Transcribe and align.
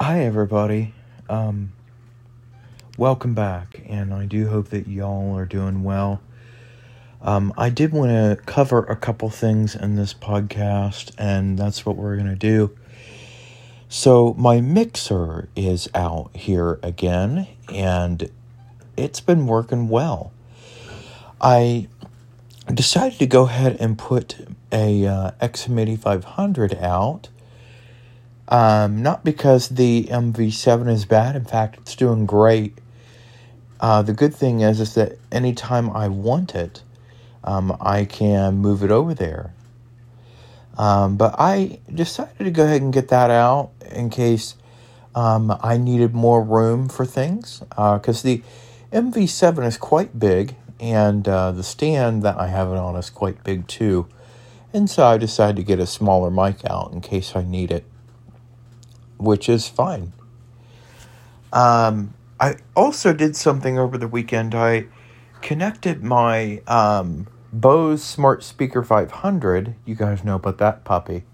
Hi, 0.00 0.20
everybody. 0.20 0.94
Um, 1.28 1.72
welcome 2.96 3.34
back, 3.34 3.82
and 3.88 4.14
I 4.14 4.26
do 4.26 4.46
hope 4.46 4.68
that 4.68 4.86
y'all 4.86 5.36
are 5.36 5.44
doing 5.44 5.82
well. 5.82 6.20
Um, 7.20 7.52
I 7.58 7.68
did 7.70 7.90
want 7.90 8.10
to 8.10 8.40
cover 8.46 8.84
a 8.84 8.94
couple 8.94 9.28
things 9.28 9.74
in 9.74 9.96
this 9.96 10.14
podcast, 10.14 11.10
and 11.18 11.58
that's 11.58 11.84
what 11.84 11.96
we're 11.96 12.14
going 12.14 12.28
to 12.28 12.36
do. 12.36 12.78
So, 13.88 14.34
my 14.38 14.60
mixer 14.60 15.48
is 15.56 15.88
out 15.96 16.30
here 16.32 16.78
again, 16.80 17.48
and 17.74 18.30
it's 18.96 19.20
been 19.20 19.48
working 19.48 19.88
well. 19.88 20.32
I 21.40 21.88
decided 22.72 23.18
to 23.18 23.26
go 23.26 23.46
ahead 23.46 23.76
and 23.80 23.98
put 23.98 24.46
a 24.70 25.04
uh, 25.04 25.32
XM8500 25.42 26.80
out 26.80 27.30
um, 28.48 29.02
not 29.02 29.24
because 29.24 29.68
the 29.68 30.04
MV7 30.04 30.88
is 30.88 31.04
bad. 31.04 31.36
In 31.36 31.44
fact, 31.44 31.76
it's 31.78 31.94
doing 31.94 32.24
great. 32.24 32.78
Uh, 33.78 34.02
the 34.02 34.14
good 34.14 34.34
thing 34.34 34.60
is, 34.60 34.80
is 34.80 34.94
that 34.94 35.18
anytime 35.30 35.90
I 35.90 36.08
want 36.08 36.54
it, 36.54 36.82
um, 37.44 37.76
I 37.80 38.04
can 38.06 38.56
move 38.56 38.82
it 38.82 38.90
over 38.90 39.14
there. 39.14 39.52
Um, 40.78 41.16
but 41.16 41.34
I 41.38 41.80
decided 41.92 42.38
to 42.38 42.50
go 42.50 42.64
ahead 42.64 42.80
and 42.80 42.92
get 42.92 43.08
that 43.08 43.30
out 43.30 43.70
in 43.90 44.10
case 44.10 44.54
um, 45.14 45.56
I 45.60 45.76
needed 45.76 46.14
more 46.14 46.42
room 46.42 46.88
for 46.88 47.04
things. 47.04 47.60
Because 47.70 48.24
uh, 48.24 48.28
the 48.28 48.42
MV7 48.92 49.66
is 49.66 49.76
quite 49.76 50.18
big, 50.18 50.56
and 50.80 51.28
uh, 51.28 51.52
the 51.52 51.62
stand 51.62 52.22
that 52.22 52.38
I 52.38 52.46
have 52.46 52.68
it 52.68 52.76
on 52.76 52.96
is 52.96 53.10
quite 53.10 53.44
big 53.44 53.66
too. 53.68 54.06
And 54.72 54.88
so 54.88 55.06
I 55.06 55.18
decided 55.18 55.56
to 55.56 55.62
get 55.62 55.80
a 55.80 55.86
smaller 55.86 56.30
mic 56.30 56.64
out 56.68 56.92
in 56.92 57.00
case 57.00 57.34
I 57.34 57.42
need 57.42 57.70
it 57.70 57.84
which 59.18 59.48
is 59.48 59.68
fine. 59.68 60.12
Um, 61.52 62.14
I 62.40 62.56
also 62.76 63.12
did 63.12 63.36
something 63.36 63.78
over 63.78 63.98
the 63.98 64.08
weekend. 64.08 64.54
I 64.54 64.86
connected 65.40 66.02
my 66.02 66.62
um, 66.66 67.26
Bose 67.52 68.02
Smart 68.02 68.44
Speaker 68.44 68.82
500, 68.82 69.74
you 69.84 69.94
guys 69.94 70.22
know 70.22 70.36
about 70.36 70.58
that 70.58 70.84
puppy, 70.84 71.24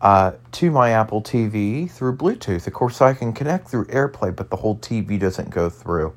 uh, 0.00 0.32
to 0.52 0.70
my 0.70 0.90
Apple 0.90 1.22
TV 1.22 1.90
through 1.90 2.16
Bluetooth. 2.16 2.66
Of 2.66 2.72
course, 2.72 3.00
I 3.00 3.12
can 3.12 3.32
connect 3.32 3.68
through 3.68 3.86
AirPlay, 3.86 4.34
but 4.34 4.50
the 4.50 4.56
whole 4.56 4.76
TV 4.76 5.18
doesn't 5.18 5.50
go 5.50 5.68
through. 5.68 6.14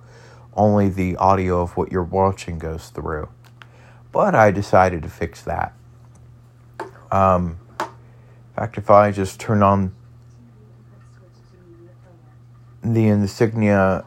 Only 0.53 0.89
the 0.89 1.15
audio 1.17 1.61
of 1.61 1.75
what 1.75 1.91
you're 1.91 2.03
watching 2.03 2.59
goes 2.59 2.89
through. 2.89 3.29
But 4.11 4.35
I 4.35 4.51
decided 4.51 5.03
to 5.03 5.09
fix 5.09 5.41
that. 5.41 5.73
Um, 7.11 7.59
in 7.79 7.87
fact, 8.55 8.77
if 8.77 8.89
I 8.89 9.11
just 9.11 9.39
turn 9.39 9.61
on 9.61 9.93
the 12.93 13.07
insignia 13.07 14.05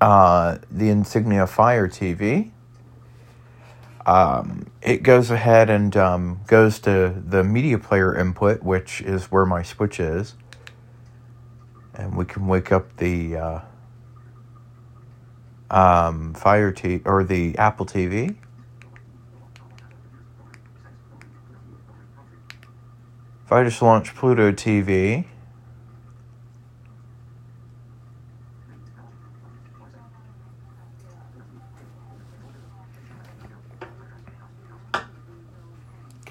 uh, 0.00 0.58
the 0.70 0.88
insignia 0.88 1.46
fire 1.46 1.88
tv 1.88 2.50
um, 4.06 4.66
it 4.82 5.02
goes 5.02 5.30
ahead 5.30 5.70
and 5.70 5.96
um, 5.96 6.40
goes 6.46 6.78
to 6.80 7.14
the 7.24 7.44
media 7.44 7.78
player 7.78 8.16
input 8.16 8.62
which 8.62 9.00
is 9.02 9.26
where 9.26 9.44
my 9.44 9.62
switch 9.62 10.00
is. 10.00 10.34
And 11.94 12.16
we 12.16 12.24
can 12.24 12.46
wake 12.46 12.72
up 12.72 12.96
the 12.96 13.36
uh, 13.36 13.60
um, 15.70 16.34
fire 16.34 16.72
t 16.72 17.00
or 17.04 17.22
the 17.22 17.56
apple 17.56 17.86
tv 17.86 18.36
if 23.44 23.52
i 23.52 23.62
just 23.62 23.80
launch 23.80 24.14
pluto 24.14 24.50
tv 24.50 25.24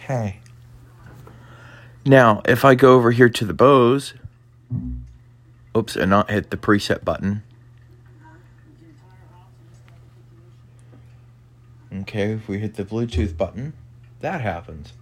Okay. 0.09 0.39
Now, 2.03 2.41
if 2.45 2.65
I 2.65 2.73
go 2.73 2.95
over 2.95 3.11
here 3.11 3.29
to 3.29 3.45
the 3.45 3.53
Bose, 3.53 4.15
oops, 5.77 5.95
and 5.95 6.09
not 6.09 6.31
hit 6.31 6.49
the 6.49 6.57
preset 6.57 7.03
button. 7.05 7.43
Okay, 11.93 12.31
if 12.31 12.47
we 12.47 12.57
hit 12.57 12.73
the 12.73 12.85
Bluetooth 12.85 13.37
button, 13.37 13.73
that 14.21 14.41
happens. 14.41 14.93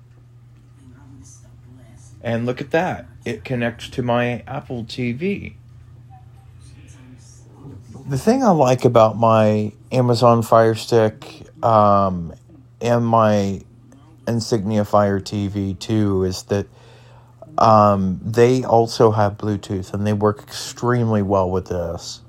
And 2.21 2.45
look 2.45 2.59
at 2.59 2.71
that. 2.71 3.05
It 3.23 3.45
connects 3.45 3.87
to 3.91 4.01
my 4.01 4.43
Apple 4.45 4.83
TV. 4.83 5.53
The 8.09 8.17
thing 8.17 8.43
I 8.43 8.49
like 8.49 8.83
about 8.83 9.15
my 9.17 9.71
Amazon 9.89 10.41
Fire 10.41 10.75
Stick 10.75 11.47
um, 11.63 12.33
and 12.81 13.05
my 13.05 13.61
Insignia 14.27 14.83
Fire 14.85 15.19
TV 15.19 15.77
too 15.77 16.23
is 16.23 16.43
that 16.43 16.67
um, 17.57 18.19
they 18.23 18.63
also 18.63 19.11
have 19.11 19.37
Bluetooth 19.37 19.93
and 19.93 20.05
they 20.05 20.13
work 20.13 20.43
extremely 20.43 21.21
well 21.21 21.49
with 21.49 21.67
this. 21.67 22.21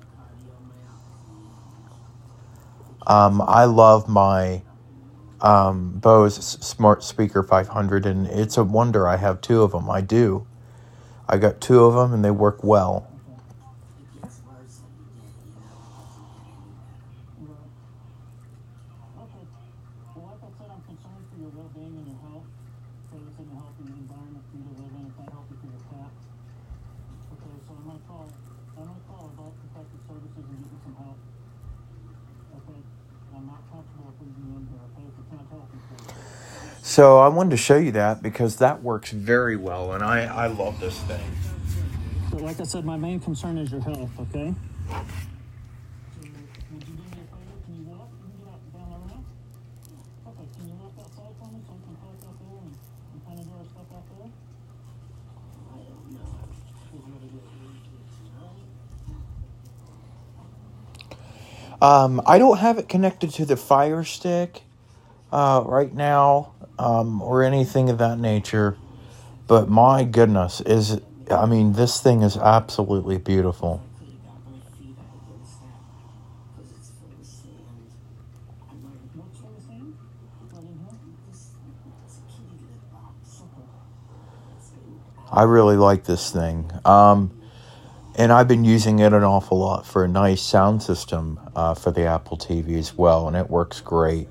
Um, 3.07 3.43
I 3.43 3.65
love 3.65 4.09
my 4.09 4.63
um, 5.41 5.93
Bose 5.99 6.37
Smart 6.37 7.03
Speaker 7.03 7.43
500 7.43 8.07
and 8.07 8.27
it's 8.27 8.57
a 8.57 8.65
wonder 8.65 9.07
I 9.09 9.17
have 9.17 9.41
two 9.41 9.63
of 9.63 9.73
them. 9.73 9.91
I 9.91 10.01
do. 10.01 10.47
I 11.29 11.37
got 11.37 11.61
two 11.61 11.85
of 11.85 11.95
them 11.95 12.13
and 12.13 12.25
they 12.25 12.31
work 12.31 12.63
well. 12.65 13.11
So 36.89 37.19
I 37.19 37.29
wanted 37.29 37.51
to 37.51 37.59
show 37.59 37.77
you 37.77 37.93
that 37.93 38.23
because 38.23 38.57
that 38.57 38.83
works 38.83 39.11
very 39.11 39.57
well, 39.57 39.93
and 39.93 40.03
I, 40.03 40.25
I 40.25 40.47
love 40.47 40.81
this 40.81 40.99
thing. 41.03 41.21
So 42.31 42.39
like 42.39 42.59
I 42.61 42.63
said, 42.63 42.87
my 42.87 42.97
main 42.97 43.21
concern 43.21 43.59
is 43.59 43.71
your 43.71 43.83
health, 43.83 44.11
okay? 44.19 44.55
Um, 61.83 62.23
I 62.27 62.39
don't 62.39 62.57
have 62.57 62.79
it 62.79 62.89
connected 62.89 63.29
to 63.35 63.45
the 63.45 63.59
Fire 63.59 64.05
Stick 64.05 64.63
uh, 65.31 65.63
right 65.67 65.93
now 65.93 66.53
um, 66.79 67.23
or 67.23 67.43
anything 67.43 67.91
of 67.91 67.99
that 67.99 68.19
nature. 68.19 68.77
But 69.47 69.69
my 69.69 70.05
goodness, 70.05 70.61
is 70.61 71.01
I 71.31 71.47
mean, 71.47 71.73
this 71.73 72.01
thing 72.01 72.23
is 72.23 72.37
absolutely 72.37 73.19
beautiful. 73.19 73.83
I 85.31 85.43
really 85.43 85.77
like 85.77 86.05
this 86.05 86.31
thing. 86.33 86.71
Um, 86.85 87.31
and 88.17 88.33
I've 88.33 88.49
been 88.49 88.65
using 88.65 88.99
it 88.99 89.13
an 89.13 89.23
awful 89.23 89.59
lot 89.59 89.87
for 89.87 90.05
a 90.05 90.09
nice 90.09 90.43
sound 90.43 90.83
system 90.83 91.39
uh, 91.55 91.75
for 91.75 91.93
the 91.93 92.07
Apple 92.07 92.37
TV 92.37 92.77
as 92.77 92.97
well, 92.97 93.29
and 93.29 93.37
it 93.37 93.49
works 93.49 93.81
great. 93.81 94.29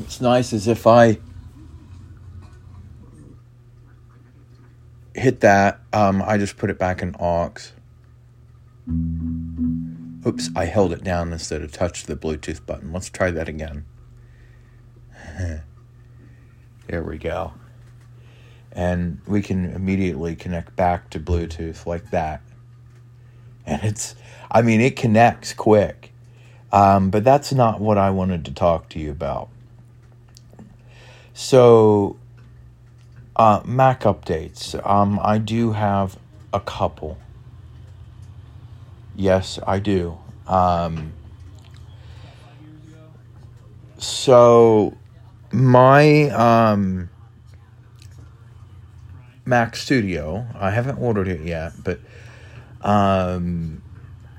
It's 0.00 0.20
nice 0.20 0.52
as 0.52 0.68
if 0.68 0.86
I 0.86 1.18
hit 5.14 5.40
that, 5.40 5.80
um, 5.92 6.22
I 6.22 6.36
just 6.38 6.56
put 6.58 6.70
it 6.70 6.78
back 6.78 7.02
in 7.02 7.14
aux. 7.18 7.54
Oops, 10.26 10.50
I 10.54 10.66
held 10.66 10.92
it 10.92 11.02
down 11.02 11.32
instead 11.32 11.62
of 11.62 11.72
touched 11.72 12.06
the 12.06 12.16
Bluetooth 12.16 12.64
button. 12.66 12.92
Let's 12.92 13.08
try 13.08 13.30
that 13.30 13.48
again. 13.48 13.86
there 16.86 17.02
we 17.02 17.18
go 17.18 17.52
and 18.76 19.18
we 19.26 19.40
can 19.40 19.64
immediately 19.72 20.36
connect 20.36 20.76
back 20.76 21.08
to 21.08 21.18
Bluetooth 21.18 21.86
like 21.86 22.10
that. 22.10 22.42
And 23.64 23.82
it's, 23.82 24.14
I 24.50 24.60
mean, 24.60 24.82
it 24.82 24.96
connects 24.96 25.54
quick. 25.54 26.12
Um, 26.70 27.10
but 27.10 27.24
that's 27.24 27.54
not 27.54 27.80
what 27.80 27.96
I 27.96 28.10
wanted 28.10 28.44
to 28.44 28.52
talk 28.52 28.90
to 28.90 28.98
you 28.98 29.10
about. 29.10 29.48
So, 31.36 32.16
Uh, 33.36 33.60
Mac 33.66 34.00
updates. 34.00 34.74
Um, 34.88 35.20
I 35.22 35.36
do 35.36 35.72
have 35.72 36.18
a 36.54 36.60
couple. 36.60 37.18
Yes, 39.14 39.58
I 39.66 39.78
do. 39.78 40.16
Um, 40.46 41.12
so 43.98 44.96
my 45.52 46.30
um, 46.30 47.10
Mac 49.44 49.76
Studio, 49.76 50.46
I 50.58 50.70
haven't 50.70 50.96
ordered 50.96 51.28
it 51.28 51.42
yet, 51.42 51.74
but 51.84 52.00
um, 52.80 53.82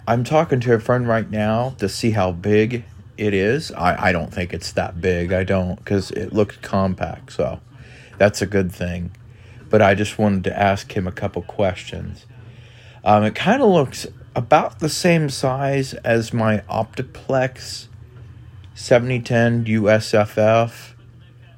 I'm 0.07 0.23
talking 0.23 0.59
to 0.61 0.73
a 0.73 0.79
friend 0.79 1.07
right 1.07 1.29
now 1.29 1.75
to 1.77 1.87
see 1.87 2.11
how 2.11 2.31
big 2.31 2.83
it 3.17 3.33
is. 3.33 3.71
I, 3.71 4.09
I 4.09 4.11
don't 4.11 4.33
think 4.33 4.53
it's 4.53 4.71
that 4.73 5.01
big. 5.01 5.33
I 5.33 5.43
don't, 5.43 5.75
because 5.75 6.11
it 6.11 6.33
looks 6.33 6.57
compact, 6.57 7.33
so 7.33 7.59
that's 8.17 8.41
a 8.41 8.45
good 8.45 8.71
thing. 8.71 9.11
But 9.69 9.81
I 9.81 9.95
just 9.95 10.17
wanted 10.17 10.45
to 10.45 10.57
ask 10.57 10.95
him 10.95 11.07
a 11.07 11.11
couple 11.11 11.41
questions. 11.41 12.25
Um, 13.03 13.23
it 13.23 13.35
kind 13.35 13.61
of 13.61 13.69
looks 13.69 14.07
about 14.35 14.79
the 14.79 14.89
same 14.89 15.29
size 15.29 15.93
as 15.95 16.33
my 16.33 16.59
Optiplex 16.69 17.87
7010 18.75 19.65
USFF 19.65 20.93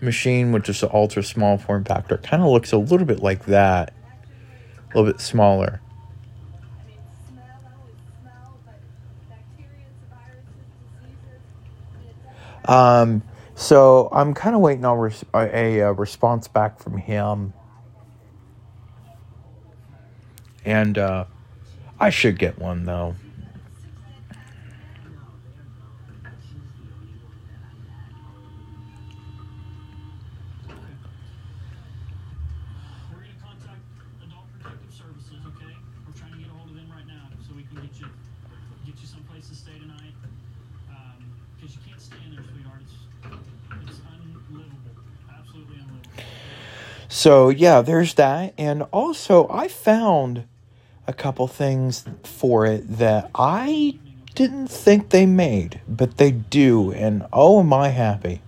machine, 0.02 0.52
which 0.52 0.70
is 0.70 0.82
an 0.82 0.90
ultra 0.94 1.24
small 1.24 1.58
form 1.58 1.84
factor. 1.84 2.16
It 2.16 2.24
kind 2.24 2.42
of 2.42 2.50
looks 2.50 2.72
a 2.72 2.78
little 2.78 3.06
bit 3.06 3.20
like 3.20 3.46
that, 3.46 3.94
a 4.94 4.98
little 4.98 5.12
bit 5.12 5.22
smaller. 5.22 5.82
Um, 12.70 13.24
so 13.56 14.10
I'm 14.12 14.36
kind 14.36 14.56
of 14.56 14.62
waiting 14.62 14.86
on 14.86 15.00
res- 15.00 15.26
a, 15.34 15.80
a, 15.80 15.92
response 15.92 16.48
back 16.48 16.78
from 16.78 16.98
him, 16.98 17.52
and 20.64 20.96
uh, 21.00 21.26
I 22.00 22.12
should 22.12 22.38
get 22.38 22.60
one 22.60 22.86
though. 22.86 23.16
So 47.20 47.50
yeah, 47.50 47.82
there's 47.82 48.14
that, 48.14 48.54
and 48.58 48.84
also 48.94 49.50
I 49.50 49.68
found 49.68 50.46
a 51.06 51.12
couple 51.12 51.50
things 51.50 52.06
for 52.24 52.66
it 52.66 52.88
that 52.98 53.30
I 53.36 54.00
didn't 54.36 54.70
think 54.70 55.10
they 55.10 55.26
made, 55.26 55.82
but 55.86 56.16
they 56.16 56.32
do, 56.32 56.94
and 56.94 57.26
oh 57.34 57.60
am 57.60 57.74
I 57.74 57.90
happy. 57.90 58.42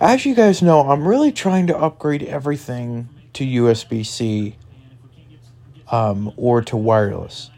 As 0.00 0.26
you 0.26 0.34
guys 0.34 0.60
know, 0.60 0.90
I'm 0.90 1.06
really 1.06 1.30
trying 1.30 1.68
to 1.68 1.78
upgrade 1.78 2.24
everything 2.24 3.08
to 3.34 3.44
USB 3.44 4.04
C 4.04 4.56
um, 5.92 6.32
or 6.36 6.60
to 6.62 6.76
wireless. 6.76 7.52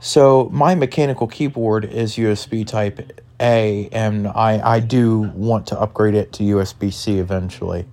So 0.00 0.48
my 0.50 0.74
mechanical 0.74 1.26
keyboard 1.26 1.84
is 1.84 2.16
USB 2.16 2.66
Type 2.66 3.20
A, 3.42 3.88
and 3.90 4.28
I, 4.28 4.76
I 4.76 4.80
do 4.80 5.32
want 5.34 5.66
to 5.66 5.80
upgrade 5.80 6.14
it 6.14 6.32
to 6.34 6.44
USB 6.44 6.92
C 6.92 7.18
eventually, 7.18 7.86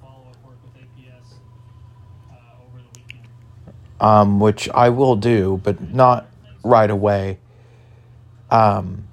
um, 4.00 4.40
which 4.40 4.69
I 4.69 4.90
will 4.90 5.16
do, 5.16 5.60
but 5.63 5.81
not 5.92 6.28
right 6.63 6.90
away. 6.90 7.40
Um, 8.51 9.07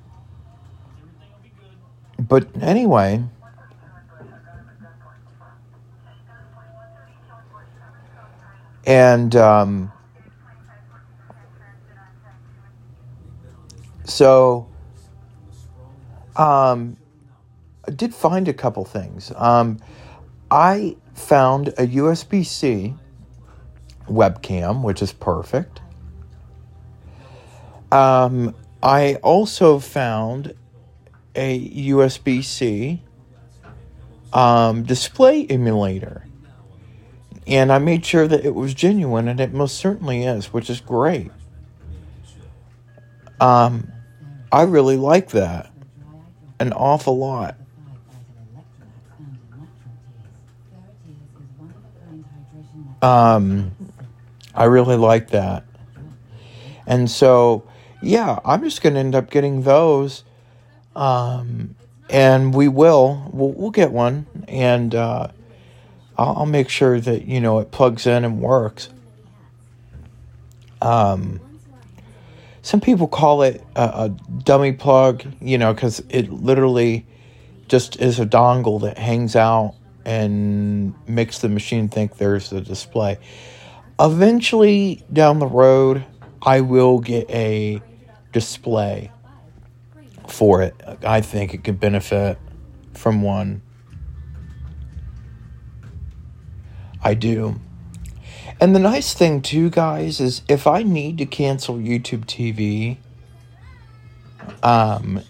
but 2.18 2.46
anyway, 2.60 3.24
and 8.86 9.34
um, 9.36 9.92
so 14.04 14.68
um, 16.36 16.96
I 17.86 17.90
did 17.90 18.14
find 18.14 18.48
a 18.48 18.52
couple 18.52 18.84
things. 18.84 19.32
Um, 19.36 19.78
I 20.50 20.96
found 21.14 21.68
a 21.68 21.86
USB 21.86 22.44
C 22.44 22.94
webcam, 24.06 24.82
which 24.82 25.02
is 25.02 25.12
perfect. 25.12 25.80
Um, 27.90 28.54
I 28.82 29.14
also 29.16 29.78
found 29.78 30.54
a 31.34 31.68
USB 31.90 32.44
C 32.44 33.02
um, 34.32 34.82
display 34.82 35.46
emulator. 35.46 36.26
And 37.46 37.70
I 37.72 37.78
made 37.78 38.04
sure 38.04 38.26
that 38.26 38.44
it 38.44 38.54
was 38.54 38.74
genuine, 38.74 39.28
and 39.28 39.38
it 39.38 39.52
most 39.52 39.76
certainly 39.76 40.24
is, 40.24 40.52
which 40.52 40.68
is 40.68 40.80
great. 40.80 41.30
Um, 43.40 43.92
I 44.50 44.62
really 44.62 44.96
like 44.96 45.30
that 45.30 45.70
an 46.58 46.72
awful 46.72 47.18
lot. 47.18 47.56
Um, 53.02 53.72
I 54.54 54.64
really 54.64 54.96
like 54.96 55.28
that. 55.28 55.64
And 56.86 57.10
so, 57.10 57.64
yeah, 58.02 58.38
I'm 58.44 58.62
just 58.62 58.82
going 58.82 58.94
to 58.94 59.00
end 59.00 59.14
up 59.14 59.30
getting 59.30 59.62
those. 59.62 60.24
Um, 60.94 61.74
and 62.08 62.54
we 62.54 62.68
will, 62.68 63.30
we'll, 63.32 63.52
we'll 63.52 63.70
get 63.70 63.92
one. 63.92 64.26
And 64.48 64.94
uh, 64.94 65.28
I'll, 66.16 66.36
I'll 66.38 66.46
make 66.46 66.68
sure 66.68 67.00
that, 67.00 67.26
you 67.26 67.40
know, 67.40 67.58
it 67.58 67.70
plugs 67.70 68.06
in 68.06 68.24
and 68.24 68.40
works. 68.40 68.88
Um, 70.80 71.40
some 72.66 72.80
people 72.80 73.06
call 73.06 73.42
it 73.42 73.62
a, 73.76 73.80
a 73.80 74.08
dummy 74.42 74.72
plug, 74.72 75.22
you 75.40 75.56
know, 75.56 75.72
because 75.72 76.02
it 76.08 76.32
literally 76.32 77.06
just 77.68 78.00
is 78.00 78.18
a 78.18 78.26
dongle 78.26 78.80
that 78.80 78.98
hangs 78.98 79.36
out 79.36 79.76
and 80.04 80.92
makes 81.08 81.38
the 81.38 81.48
machine 81.48 81.88
think 81.88 82.16
there's 82.16 82.52
a 82.52 82.60
display. 82.60 83.18
Eventually, 84.00 85.04
down 85.12 85.38
the 85.38 85.46
road, 85.46 86.04
I 86.42 86.60
will 86.60 86.98
get 86.98 87.30
a 87.30 87.80
display 88.32 89.12
for 90.26 90.60
it. 90.60 90.74
I 91.04 91.20
think 91.20 91.54
it 91.54 91.62
could 91.62 91.78
benefit 91.78 92.36
from 92.94 93.22
one. 93.22 93.62
I 97.00 97.14
do. 97.14 97.60
And 98.58 98.74
the 98.74 98.80
nice 98.80 99.12
thing, 99.12 99.42
too, 99.42 99.68
guys, 99.68 100.18
is 100.20 100.42
if 100.48 100.66
I 100.66 100.82
need 100.82 101.18
to 101.18 101.26
cancel 101.26 101.76
YouTube 101.76 102.24
TV 102.24 102.96
um, 104.62 105.20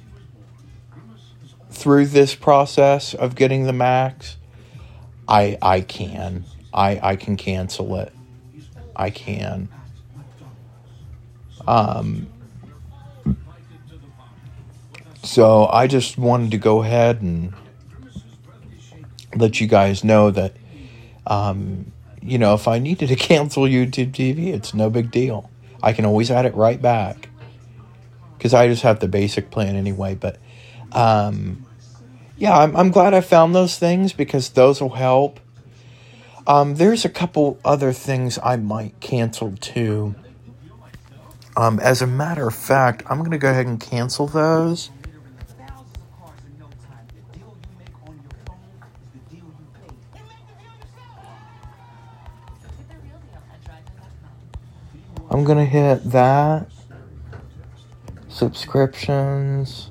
through 1.70 2.06
this 2.06 2.34
process 2.34 3.14
of 3.14 3.34
getting 3.34 3.64
the 3.64 3.72
Macs, 3.72 4.36
I 5.28 5.58
I 5.60 5.80
can. 5.80 6.44
I 6.72 7.00
I 7.02 7.16
can 7.16 7.36
cancel 7.36 7.96
it. 7.96 8.12
I 8.94 9.10
can. 9.10 9.68
Um 11.66 12.28
so 15.22 15.66
I 15.66 15.88
just 15.88 16.16
wanted 16.16 16.52
to 16.52 16.58
go 16.58 16.82
ahead 16.82 17.20
and 17.20 17.52
let 19.34 19.60
you 19.60 19.66
guys 19.66 20.04
know 20.04 20.30
that 20.30 20.54
um 21.26 21.92
you 22.26 22.38
know, 22.38 22.54
if 22.54 22.68
I 22.68 22.78
needed 22.78 23.08
to 23.08 23.16
cancel 23.30 23.64
YouTube 23.64 24.12
TV, 24.12 24.48
it's 24.54 24.74
no 24.74 24.90
big 24.90 25.10
deal. 25.10 25.50
I 25.82 25.92
can 25.92 26.04
always 26.04 26.30
add 26.30 26.46
it 26.46 26.54
right 26.54 26.80
back. 26.80 27.28
Cuz 28.38 28.52
I 28.52 28.68
just 28.68 28.82
have 28.82 29.00
the 29.00 29.08
basic 29.08 29.50
plan 29.50 29.76
anyway, 29.76 30.14
but 30.14 30.38
um 30.92 31.66
yeah, 32.38 32.56
I'm, 32.56 32.76
I'm 32.76 32.90
glad 32.90 33.14
I 33.14 33.22
found 33.22 33.54
those 33.54 33.78
things 33.78 34.12
because 34.12 34.50
those 34.50 34.80
will 34.80 34.90
help. 34.90 35.40
Um, 36.46 36.76
there's 36.76 37.04
a 37.04 37.08
couple 37.08 37.58
other 37.64 37.92
things 37.92 38.38
I 38.42 38.56
might 38.56 39.00
cancel 39.00 39.54
too. 39.58 40.14
Um, 41.56 41.80
as 41.80 42.02
a 42.02 42.06
matter 42.06 42.46
of 42.46 42.54
fact, 42.54 43.02
I'm 43.08 43.18
going 43.18 43.30
to 43.30 43.38
go 43.38 43.50
ahead 43.50 43.66
and 43.66 43.80
cancel 43.80 44.26
those. 44.26 44.90
I'm 55.36 55.44
to 55.58 55.66
hit 55.66 56.02
that. 56.12 56.66
Subscriptions. 58.30 59.90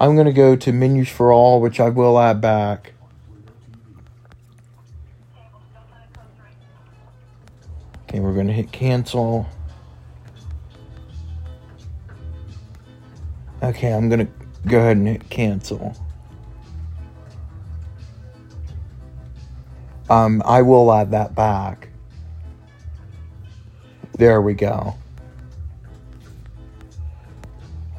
I'm 0.00 0.16
to 0.26 0.32
go 0.32 0.56
to 0.56 0.72
menus 0.72 1.08
for 1.08 1.32
all, 1.32 1.60
which 1.60 1.78
I 1.78 1.90
will 1.90 2.18
add 2.18 2.40
back. 2.40 2.92
Okay, 8.08 8.18
we're 8.18 8.34
to 8.48 8.52
hit 8.52 8.72
cancel. 8.72 9.46
Okay, 13.62 13.92
I'm 13.92 14.08
to 14.26 14.32
go 14.66 14.80
ahead 14.80 14.96
and 14.96 15.06
hit 15.06 15.30
cancel. 15.30 15.94
Um, 20.12 20.42
I 20.44 20.60
will 20.60 20.92
add 20.92 21.12
that 21.12 21.34
back. 21.34 21.88
There 24.18 24.42
we 24.42 24.52
go. 24.52 24.94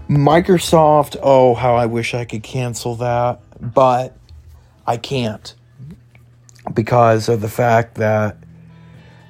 Microsoft, 0.07 1.17
oh, 1.23 1.55
how 1.55 1.73
I 1.73 1.87
wish 1.87 2.13
I 2.13 2.25
could 2.25 2.43
cancel 2.43 2.93
that, 2.97 3.39
but 3.59 4.15
I 4.85 4.97
can't 4.97 5.55
because 6.71 7.29
of 7.29 7.41
the 7.41 7.49
fact 7.49 7.95
that 7.95 8.37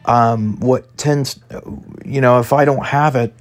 um, 0.03 0.59
what 0.59 0.97
tends, 0.97 1.39
you 2.03 2.19
know, 2.19 2.39
if 2.41 2.51
I 2.51 2.65
don't 2.65 2.85
have 2.85 3.15
it, 3.15 3.33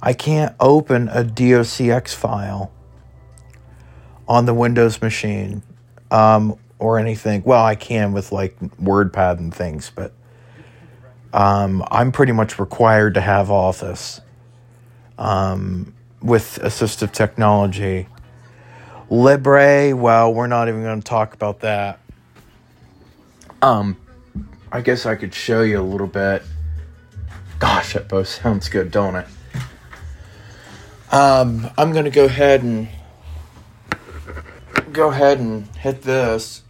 I 0.00 0.14
can't 0.14 0.56
open 0.60 1.08
a 1.08 1.22
docx 1.22 2.14
file 2.14 2.72
on 4.26 4.46
the 4.46 4.54
Windows 4.54 5.02
machine 5.02 5.62
um, 6.10 6.58
or 6.78 6.98
anything. 6.98 7.42
Well, 7.44 7.64
I 7.64 7.74
can 7.74 8.12
with 8.12 8.32
like 8.32 8.58
WordPad 8.80 9.38
and 9.38 9.54
things, 9.54 9.90
but 9.94 10.12
um, 11.32 11.84
I'm 11.90 12.12
pretty 12.12 12.32
much 12.32 12.58
required 12.58 13.14
to 13.14 13.20
have 13.20 13.50
Office 13.50 14.20
um, 15.18 15.94
with 16.22 16.58
assistive 16.62 17.12
technology. 17.12 18.08
Libre, 19.10 19.96
well, 19.96 20.32
we're 20.32 20.46
not 20.46 20.68
even 20.68 20.82
going 20.82 21.00
to 21.00 21.06
talk 21.06 21.34
about 21.34 21.60
that. 21.60 22.00
Um, 23.62 23.96
I 24.70 24.80
guess 24.82 25.06
I 25.06 25.16
could 25.16 25.34
show 25.34 25.62
you 25.62 25.80
a 25.80 25.82
little 25.82 26.06
bit. 26.06 26.42
Gosh, 27.58 27.94
that 27.94 28.08
both 28.08 28.28
sounds 28.28 28.68
good, 28.68 28.90
don't 28.90 29.16
it? 29.16 29.26
Um, 31.10 31.70
I'm 31.78 31.92
going 31.92 32.04
to 32.04 32.10
go 32.10 32.26
ahead 32.26 32.62
and 32.62 32.88
go 34.92 35.08
ahead 35.08 35.38
and 35.38 35.66
hit 35.76 36.02
this. 36.02 36.62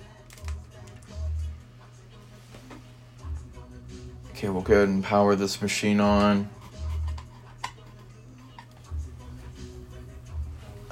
Okay, 4.39 4.49
we'll 4.51 4.63
go 4.63 4.75
ahead 4.75 4.89
and 4.89 5.03
power 5.03 5.35
this 5.35 5.61
machine 5.61 5.99
on. 5.99 6.49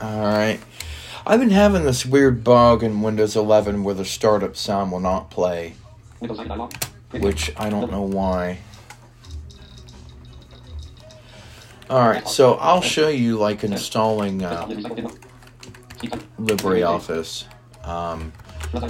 Alright. 0.03 0.59
I've 1.25 1.39
been 1.39 1.51
having 1.51 1.85
this 1.85 2.05
weird 2.05 2.43
bug 2.43 2.83
in 2.83 3.03
Windows 3.03 3.37
11 3.37 3.85
where 3.85 3.95
the 3.95 4.05
startup 4.05 4.57
sound 4.57 4.91
will 4.91 4.99
not 4.99 5.31
play, 5.31 5.75
Windows 6.19 6.39
9 6.39 6.49
dialog. 6.49 6.75
which 7.21 7.53
I 7.57 7.71
don't 7.71 7.89
know 7.89 8.03
why. 8.03 8.59
Alright, 11.89 12.27
so 12.27 12.55
I'll 12.55 12.83
show 12.83 13.07
you 13.07 13.37
like 13.39 13.63
installing 13.63 14.43
uh, 14.43 14.67
LibreOffice. 16.41 17.45
Um, 17.87 18.33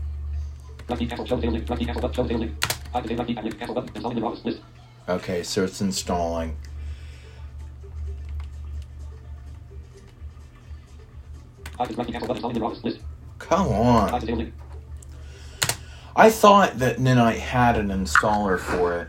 Lucky 0.88 1.06
cancel, 1.06 1.26
show 1.26 1.40
sales 1.40 1.52
link, 1.52 1.68
lucky 1.68 1.84
cancel, 1.84 2.02
but 2.02 2.14
show 2.14 2.26
sales 2.26 2.40
link. 2.40 2.64
Activate 2.94 3.18
lucky 3.18 3.34
cancel, 3.34 3.52
cancel 3.52 3.74
button, 3.74 3.90
install 3.94 4.10
in 4.10 4.18
your 4.18 4.26
office 4.26 4.44
list. 4.44 4.60
Okay, 5.08 5.42
so 5.42 5.64
it's 5.64 5.80
installing. 5.80 6.56
Activate 11.78 11.98
lucky 11.98 12.12
cancel 12.12 12.28
button, 12.28 12.36
install 12.36 12.50
in 12.50 12.56
your 12.56 12.66
office 12.66 12.84
list. 12.84 13.00
Come 13.38 13.68
on. 13.68 14.14
Activate 14.14 14.26
sales 14.26 14.38
link. 14.38 14.54
I 16.16 16.30
thought 16.30 16.78
that 16.78 16.96
Ninite 16.96 17.38
had 17.38 17.76
an 17.76 17.90
installer 17.90 18.58
for 18.58 19.02
it. 19.02 19.08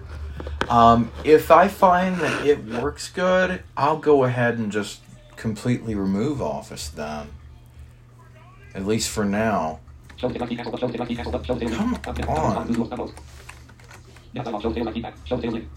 Um, 0.69 1.11
if 1.23 1.49
I 1.49 1.67
find 1.67 2.17
that 2.17 2.45
it 2.45 2.63
works 2.63 3.09
good, 3.09 3.63
I'll 3.75 3.97
go 3.97 4.23
ahead 4.23 4.59
and 4.59 4.71
just 4.71 5.01
completely 5.35 5.95
remove 5.95 6.41
Office 6.41 6.89
then. 6.89 7.29
At 8.75 8.85
least 8.85 9.09
for 9.09 9.25
now. 9.25 9.79
Show 10.17 10.27
lucky 10.27 10.55
cancel, 10.55 10.71
but 10.71 10.79
show 10.79 10.85
lucky 10.87 11.15
cancel, 11.15 11.31
but 11.31 11.45
show 11.45 11.57
sales 11.57 11.71
link. 11.71 12.03
Come 12.03 12.29
on. 12.29 12.67
cancel, 12.67 12.85
Google 12.85 12.97
Downloads. 12.97 13.13
Yeah, 14.33 14.43
dialog, 14.43 14.61
show 14.61 14.73
sales 14.73 14.85
lucky 14.85 15.01
back, 15.01 15.15
show 15.25 15.41
sales 15.41 15.53
link. 15.53 15.69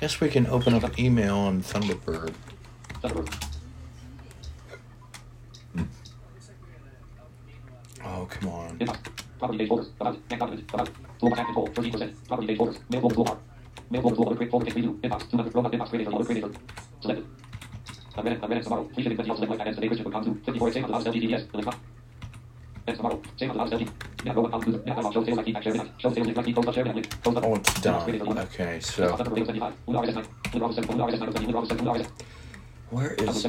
Guess 0.00 0.20
we 0.20 0.28
can 0.30 0.46
open 0.46 0.74
up 0.74 0.84
an 0.84 0.92
email 0.98 1.36
on. 1.36 1.62
Thunderbird. 1.62 2.32
Oh, 8.04 8.26
come 8.30 8.48
on. 8.48 8.78
Inbox. 11.20 11.36
Property 11.36 11.36
page 11.36 11.38
folders. 11.38 11.38
About. 11.38 11.38
Bank 11.38 11.38
document. 11.38 11.38
About. 11.38 11.38
Toolbar 11.38 11.38
active 11.38 11.54
full. 11.54 11.68
13%. 11.68 12.28
Property 12.28 12.46
page 12.46 12.58
folders. 12.58 12.78
Mail 12.90 13.00
folder 13.00 13.16
toolbar. 13.16 13.38
Mail 13.90 14.02
folder 14.02 14.16
toolbar. 14.16 14.36
Create 14.36 14.50
folder 14.50 14.64
text 14.66 14.78
preview. 14.78 14.92
Inbox. 15.00 15.30
200. 15.30 15.54
Robot 15.54 15.72
inbox 15.72 15.88
creator. 15.90 16.10
Order 16.12 16.24
creator. 16.24 16.50
Selected. 17.00 17.24
Amendment. 18.16 18.44
Amendment 18.44 18.64
tomorrow. 18.64 18.84
20 18.84 19.02
select 19.02 19.50
like 19.50 19.60
items 19.60 19.76
today. 19.76 19.88
Christian. 19.88 20.12
Come 20.12 20.24
to. 20.24 20.30
54. 20.44 20.72
Same 20.72 20.84
on 20.84 20.90
the 20.90 20.96
last 20.96 21.06
LG 21.06 21.16
DDS. 21.22 21.42
The 21.50 21.56
link. 21.58 21.74
And 22.86 22.96
tomorrow. 22.96 23.22
Same 23.36 23.50
on 23.50 23.56
the 23.56 23.62
last 23.62 23.72
LG. 23.72 23.88
Yeah, 24.24 24.32
robot 24.32 24.50
come 24.50 24.62
to. 24.62 24.70
Yeah, 24.86 24.94
dialog. 24.94 25.12
Show 25.14 25.24
sales 25.24 25.36
like 25.36 25.46
feedback. 25.46 25.62
Share 25.62 25.74
link. 25.74 25.90
Show 25.98 26.12
sales 26.12 26.26
link. 26.26 26.36
Like 26.36 26.54
post 26.54 26.68
up. 26.68 26.74
Share 26.74 26.84
link. 26.84 27.22
Post 27.22 27.36
up. 27.36 27.44
Oh, 27.44 27.54
it's 27.54 27.80
done. 27.80 28.38
Okay, 28.38 28.80
so 28.80 29.16
where 32.90 33.12
is. 33.14 33.46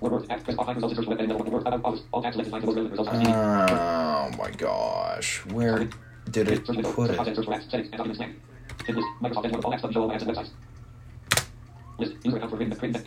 Word 0.00 0.12
word. 0.12 0.26
Act. 0.30 0.44
Press 0.44 0.56
five 0.56 0.76
results. 0.76 0.96
Search 0.96 1.06
web 1.06 1.18
and 1.20 1.28
middle 1.28 1.44
word. 1.50 1.66
About 1.66 1.82
pause. 1.82 2.02
All 2.12 2.22
tabs 2.22 2.36
selected. 2.36 2.50
Find 2.50 2.64
the 2.64 2.82
word 2.82 2.90
results. 2.90 3.10
Oh 3.12 4.30
my 4.38 4.50
gosh. 4.50 5.44
Where 5.46 5.88
did 6.30 6.48
it 6.48 6.64
put 6.64 7.10
it? 7.10 7.16
content. 7.16 7.36
Search 7.36 7.44
for 7.44 7.54
apps. 7.54 7.70
Settings. 7.70 7.88
And 7.92 7.98
documents. 7.98 8.18
Snack. 8.18 8.30
Hit 8.86 8.96
list. 8.96 9.08
Microsoft 9.22 9.44
Edge. 9.46 9.54
All 9.54 9.72
apps. 9.72 9.82
Button. 9.82 9.92
Show 9.92 10.02
all 10.02 10.10
apps 10.10 10.22
and 10.22 10.30
websites. 10.30 10.50
List. 11.98 12.14
User 12.24 12.36
account 12.36 12.50
for 12.50 12.56
creating 12.56 12.78
creating 12.78 13.02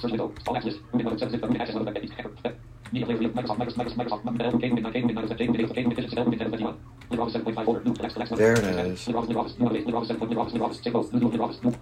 Search 0.00 0.10
window. 0.10 0.34
All 0.46 0.56
apps 0.56 0.64
list. 0.64 0.78
Moving 0.92 1.06
mode. 1.06 1.18
Seven. 1.18 1.40
Moving 1.40 1.60
access 1.60 1.74
mode. 1.74 2.56
Media 2.92 3.06
player. 3.06 3.18
Microsoft. 3.18 3.58
Microsoft. 3.58 3.96
Microsoft. 3.96 4.24
Microsoft. 4.24 4.38
Dell. 4.38 4.52
Gateway. 4.58 4.80
Nine. 4.80 4.92
Gateway. 4.92 5.12
Nine. 5.12 5.28
Gateway. 5.28 5.46
Gateway. 5.46 5.74
Gateway. 5.74 5.94
Gateway. 5.94 6.16
Gateway. 6.16 6.36
Gateway. 6.36 6.58
Gateway. 6.58 6.74
LibreOffice 7.10 7.42
7.5 7.44 7.64
folder. 7.64 7.84
New. 7.84 7.92
Relax. 7.92 8.14
Relax. 8.14 8.30
There 8.32 8.52
it 8.52 8.64
is. 8.64 9.06
LibreOffice. 9.06 9.56
LibreOffice. 9.56 9.86
LibreOffice. 9.86 9.86
LibreOffice 9.86 10.18
LibreOffice. 10.18 10.52
LibreOffice. 10.52 10.82
Take 10.82 10.92
both. 10.92 11.12
New. 11.12 11.30
LibreOffice. 11.30 11.64
New. 11.64 11.74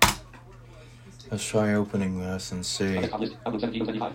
Let's 1.30 1.44
try 1.44 1.74
opening 1.74 2.20
this 2.20 2.52
and 2.52 2.64
see. 2.64 2.98
List. 2.98 3.36
Outlook 3.46 3.60
17. 3.60 4.14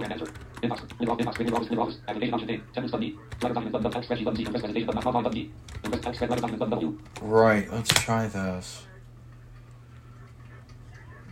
25. 0.00 0.08
Program 0.08 0.10
manager. 0.10 0.32
Inbox. 0.62 0.78
LibreOffice. 0.98 1.24
Inbox. 1.24 1.34
LibreOffice. 1.36 1.68
LibreOffice. 1.68 1.98
Application 2.08 2.34
option 2.34 2.48
name. 2.48 2.62
Templates 2.74 2.90
button 2.90 3.00
D. 3.00 3.18
Writer 3.42 3.54
document 3.54 3.72
button. 3.72 3.90
Text 3.90 4.08
spreadsheet 4.08 4.24
button 4.24 4.38
D. 4.38 4.44
Compress 4.44 4.62
presentation 4.62 4.86
button. 4.86 5.08
Outline 5.08 5.22
button 5.24 5.38
D. 5.38 5.52
Compress 5.82 6.02
text 6.02 6.18
spread. 6.18 6.30
Document 6.30 6.58
button 6.58 6.70
W. 6.70 6.98
Right, 7.22 7.72
let's 7.72 7.88
try 7.88 8.26
this. 8.26 8.82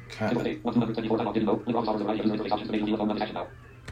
Okay. 0.06 0.42
date. 0.42 0.64
174. 0.64 1.32
Didn't 1.32 1.46
know. 1.46 1.56
LibreOffice 1.56 1.88
offers 1.88 2.00
a 2.00 2.04
variety 2.04 2.20
of 2.20 2.26
user 2.26 2.44
interface 2.44 2.52
options. 2.52 2.68
Available 2.68 2.86
view 2.86 2.96
phone. 2.96 3.08
Run 3.08 3.16
this 3.16 3.22
action 3.22 3.34
now. 3.34 3.46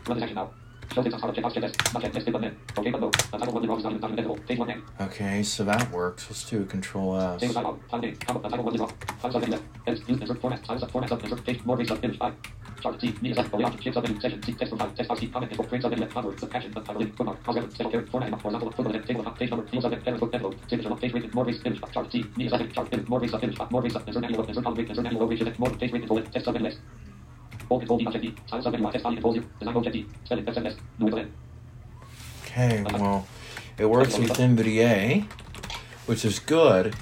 Run 0.07 0.17
this 0.17 0.23
action 0.23 0.37
now. 0.37 0.51
Show 0.93 1.03
things 1.03 1.15
on 1.15 1.21
start. 1.21 1.35
Check 1.35 1.43
box. 1.43 1.55
Check 1.55 1.63
this. 1.63 1.95
Not 1.95 2.03
check. 2.03 2.13
Next. 2.13 2.31
Button. 2.31 2.57
Okay. 2.77 2.91
Button. 2.91 3.11
The 3.11 3.39
title 3.39 3.55
one. 3.55 3.63
LibreOffice 3.65 3.83
document. 3.83 4.01
Document 4.03 4.29
editable. 4.29 4.47
Page 4.47 4.59
one 4.59 4.69
name. 4.69 4.85
Okay, 5.01 5.43
so 5.43 5.65
that 5.65 5.91
works. 5.91 6.27
Let's 6.29 6.51
do 6.51 6.63
a 6.63 6.65
control 6.67 7.17
S. 7.17 7.41
Table 7.41 7.55
title. 7.55 7.81
File 7.91 8.01
name. 8.01 8.15
File. 8.17 8.39
The 8.41 8.49
title 8.51 8.65
one. 8.65 8.75
LibreOffice. 8.77 9.21
File 9.21 9.33
subject 9.33 9.53
left. 9.53 9.65
Edit. 9.87 10.09
Use 10.09 10.21
insert 10.21 10.41
format. 10.43 10.67
File 10.67 10.79
sub. 10.79 10.91
Format 10.91 11.09
sub. 11.09 11.23
Insert 11.23 11.45
page. 11.47 11.65
More 11.65 11.79
page 11.79 11.89
sub. 11.89 12.05
Image. 12.05 12.19
Five. 12.19 12.35
Chart. 12.83 13.01
T. 13.01 13.15
Media 13.23 13.35
sub. 13.37 13.55
Only 13.55 13.65
option. 13.65 13.81
Shift 13.81 13.95
sub. 13.95 14.07
Section. 14.21 14.41
T. 14.43 14.53
Text 14.53 14.77
from. 14.77 14.95
Text 14.95 15.09
box. 15.09 15.21
T. 15.21 15.27
Comment. 15.29 15.51
Info. 15.53 15.63
Frame 15.63 15.81
sub. 15.81 15.99
Left. 15.99 16.13
Convert. 16.13 16.41
Sub. 16.41 16.51
Caption. 16.51 16.73
Sub. 16.75 16.85
Title. 16.85 17.01
Link. 17.01 17.17
Footnote. 17.17 17.43
Pause. 17.43 17.57
Reference. 17.57 17.79
Table. 17.79 17.91
Character. 17.91 18.11
Format. 18.11 18.41
Horizontal. 18.43 18.71
Footnote. 18.73 19.07
Table. 19.07 19.31
Page 19.31 19.51
number. 19.51 19.67
Field 19.69 19.83
subject. 19.83 20.05
Header. 20.05 20.19
Book. 20.19 20.35
Envelope. 20.35 20.57
Signature. 20.69 20.97
Page 20.97 21.13
rated. 21.15 21.35
More 21.35 21.45
page. 21.47 21.61
Image. 21.65 21.81
Chart. 21.91 22.11
T. 22.11 22.25
Media 22.37 22.51
sub. 22.51 22.73
Chart. 22.75 23.09
More 23.09 23.21
page 23.21 23.31
sub. 23.31 23.71
More 23.71 23.83
page. 23.83 23.97
Insert 24.07 24.25
annual. 24.25 24.45
Insert 24.45 24.65
column. 24.65 24.79
Insert 24.79 25.07
annual. 25.07 25.29
Page. 25.29 25.59
More 25.59 25.71
page. 25.71 25.93
Rate. 25.93 26.01
Control. 26.01 26.23
Text 26.23 26.45
sub. 26.45 26.61
List. 26.61 26.79
Okay, 32.45 32.85
well, 32.93 33.27
it 33.79 33.87
works 33.87 34.19
with 34.19 34.31
NVDA, 34.33 35.25
which 36.07 36.25
is 36.25 36.39
good. 36.39 36.95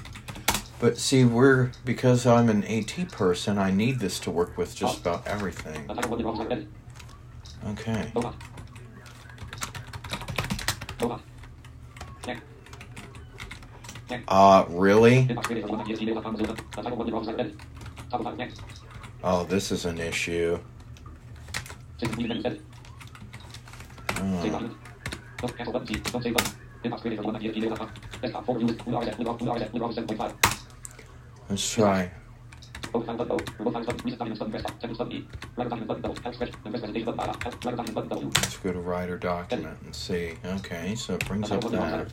But 0.79 0.97
see, 0.97 1.23
we're 1.23 1.71
because 1.85 2.25
I'm 2.25 2.49
an 2.49 2.63
AT 2.63 3.11
person, 3.11 3.59
I 3.59 3.69
need 3.69 3.99
this 3.99 4.19
to 4.21 4.31
work 4.31 4.57
with 4.57 4.75
just 4.75 5.01
about 5.01 5.27
everything. 5.27 5.85
The 5.85 5.93
title 5.93 6.09
one. 6.09 6.23
LibreOffice. 6.23 6.51
Edit. 6.51 6.67
Okay. 7.67 8.11
Robot. 8.15 8.35
Robot. 10.99 11.21
Neck. 12.25 12.41
Neck. 14.09 14.23
Uh, 14.27 14.65
really? 14.69 15.27
Oh, 19.23 19.43
this 19.43 19.71
is 19.71 19.85
an 19.85 19.99
issue. 19.99 20.59
System 21.99 22.17
view 22.17 22.27
menu. 22.27 22.43
Edit. 22.43 22.61
Save 24.15 24.51
document. 24.51 24.77
Don't 25.37 25.57
cancel 25.57 25.73
button. 25.73 25.87
T. 25.87 25.95
Don't 26.11 26.23
save 26.23 26.33
button. 26.33 26.53
Inbox 26.83 27.01
created 27.01 27.17
for 27.17 27.25
one 27.25 27.35
idea. 27.35 27.51
Email.com. 27.53 27.91
Desktop 28.21 28.45
folder. 28.45 28.61
Use. 28.61 28.71
LibreOffice. 28.71 29.15
LibreOffice. 29.15 29.71
LibreOffice 29.71 30.05
7.5. 30.07 30.33
let's 31.49 31.73
try. 31.73 32.11
Let's 32.93 33.05
go 38.57 38.73
to 38.73 38.79
writer 38.79 39.17
document 39.17 39.77
and 39.85 39.95
see. 39.95 40.33
Okay, 40.43 40.95
so 40.95 41.13
it 41.13 41.25
brings 41.27 41.51
up. 41.51 41.61
That. 41.69 42.11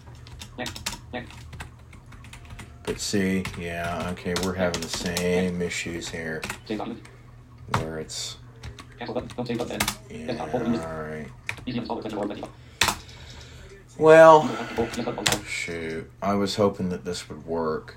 Edit. 2.89 2.97
Next. 2.97 3.15
Next. 3.15 3.49
But 3.49 3.59
see, 3.59 3.63
yeah, 3.63 4.09
okay, 4.13 4.35
we're 4.45 4.55
having 4.55 4.81
the 4.81 4.89
same 4.89 5.63
issues 5.63 6.09
here 6.09 6.43
where 7.79 7.99
it's 7.99 8.39
Cancel 8.99 9.15
button. 9.15 9.31
Don't 9.37 9.47
save 9.47 9.59
button. 9.59 9.81
yeah, 10.11 10.27
Desktop 10.27 10.51
folder. 10.51 10.71
Use. 10.71 10.81
alright. 10.81 11.29
Easy 11.67 11.79
install. 11.79 11.99
Essential. 11.99 12.23
Or 12.23 12.27
menu. 12.27 12.45
Well, 13.99 14.41
Control. 14.43 14.87
Yes. 14.87 14.97
Button. 14.97 15.25
Control. 15.25 15.45
shoot, 15.45 16.11
I 16.23 16.35
was 16.35 16.57
hoping 16.57 16.89
that 16.89 17.05
this 17.05 17.29
would 17.29 17.47
work. 17.47 17.97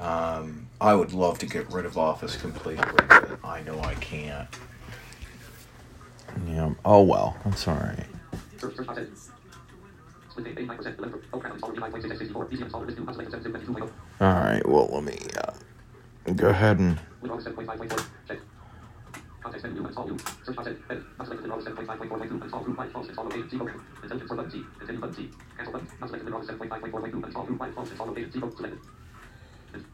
Um, 0.00 0.68
I 0.80 0.94
would 0.94 1.12
love 1.12 1.38
to 1.40 1.46
get 1.46 1.72
rid 1.72 1.86
of 1.86 1.98
Office 1.98 2.36
completely, 2.36 2.84
but 3.08 3.38
I 3.44 3.62
know 3.62 3.80
I 3.80 3.94
can't. 3.94 4.48
Yeah. 6.48 6.74
Oh 6.84 7.02
well, 7.02 7.36
that's 7.44 7.68
all 7.68 7.74
All 14.20 14.32
right. 14.32 14.66
Well, 14.66 14.88
let 14.92 15.04
me 15.04 15.18
uh, 15.36 16.32
go 16.34 16.48
ahead 16.48 16.78
and 16.78 16.98
LibreOffice 17.22 17.54
7.5.4. 17.54 18.06
Check. 18.28 18.38
Context 19.42 19.64
menu. 19.66 19.86
Install 19.86 20.06
new. 20.08 20.18
Search 20.44 20.56
box. 20.56 20.68
Edit. 20.68 20.80
Edit. 20.90 21.04
Not 21.18 21.26
selected. 21.26 21.50
LibreOffice 21.50 21.86
7.5.4.2. 21.86 22.42
Install 22.42 22.60
group 22.62 22.76
by 22.76 22.88
false. 22.88 23.08
Install 23.08 23.24
location. 23.24 23.50
C 23.50 23.56
program. 23.56 23.84
Intelligent 24.02 24.28
for 24.28 24.36
button 24.36 24.50
C. 24.50 24.64
Continue 24.78 25.00
button 25.00 25.14
C. 25.16 25.30
Cancel 25.56 25.72
button. 25.72 25.88
Not 26.00 26.08
selected. 26.10 26.32
LibreOffice 26.32 26.58
7.5.4.2. 26.58 27.24
Install 27.24 27.44
group 27.44 27.58
by 27.58 27.70
false. 27.70 27.90
Install 27.90 28.06
location. 28.06 28.32
C 28.32 28.38
program. 28.38 28.56
Selected. 28.56 28.80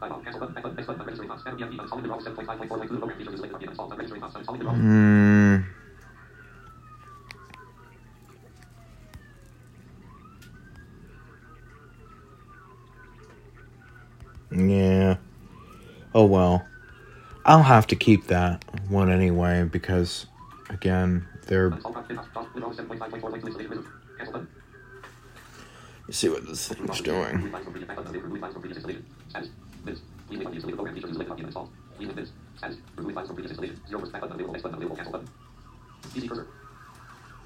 Back 0.00 0.10
button. 0.10 0.22
Next 0.78 0.86
button. 0.88 1.04
Registering 1.06 1.28
box. 1.28 1.42
Add 1.46 1.58
BMP. 1.58 1.78
Installing 1.78 2.04
LibreOffice 2.04 2.34
7.5.4.2. 2.36 3.00
Program 3.00 3.18
features 3.18 3.34
is 3.34 3.40
later. 3.40 3.58
Install. 3.60 3.90
Registering 3.90 4.20
box. 4.20 4.36
Installing 4.36 4.60
LibreOffice. 4.60 4.76
Hmm. 4.76 5.56
Yeah. 14.52 15.16
Oh 16.14 16.24
well. 16.24 16.66
I'll 17.44 17.59
have 17.74 17.86
to 17.88 17.96
keep 17.96 18.26
that 18.26 18.64
one 18.88 19.10
anyway 19.10 19.64
because, 19.64 20.26
again, 20.68 21.26
they're. 21.46 21.68
Install 21.68 21.92
box. 21.92 22.08
Inbox. 22.08 22.32
Box. 22.32 22.48
LibreOffice 22.54 22.76
7.5.4.2. 22.76 23.44
Installation 23.44 23.70
wizard. 23.70 23.86
Cancel 24.18 24.32
button. 24.32 24.48
You 26.06 26.12
see 26.12 26.28
what 26.28 26.46
this 26.46 26.68
thing's 26.68 27.00
doing. 27.00 27.54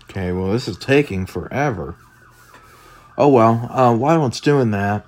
Okay, 0.05 0.33
well, 0.33 0.53
this 0.53 0.69
is 0.69 0.79
taking 0.79 1.27
forever. 1.27 1.97
Oh 3.19 3.29
well, 3.29 3.69
uh, 3.71 3.95
while 3.95 4.25
it's 4.27 4.41
doing 4.41 4.71
that, 4.71 5.05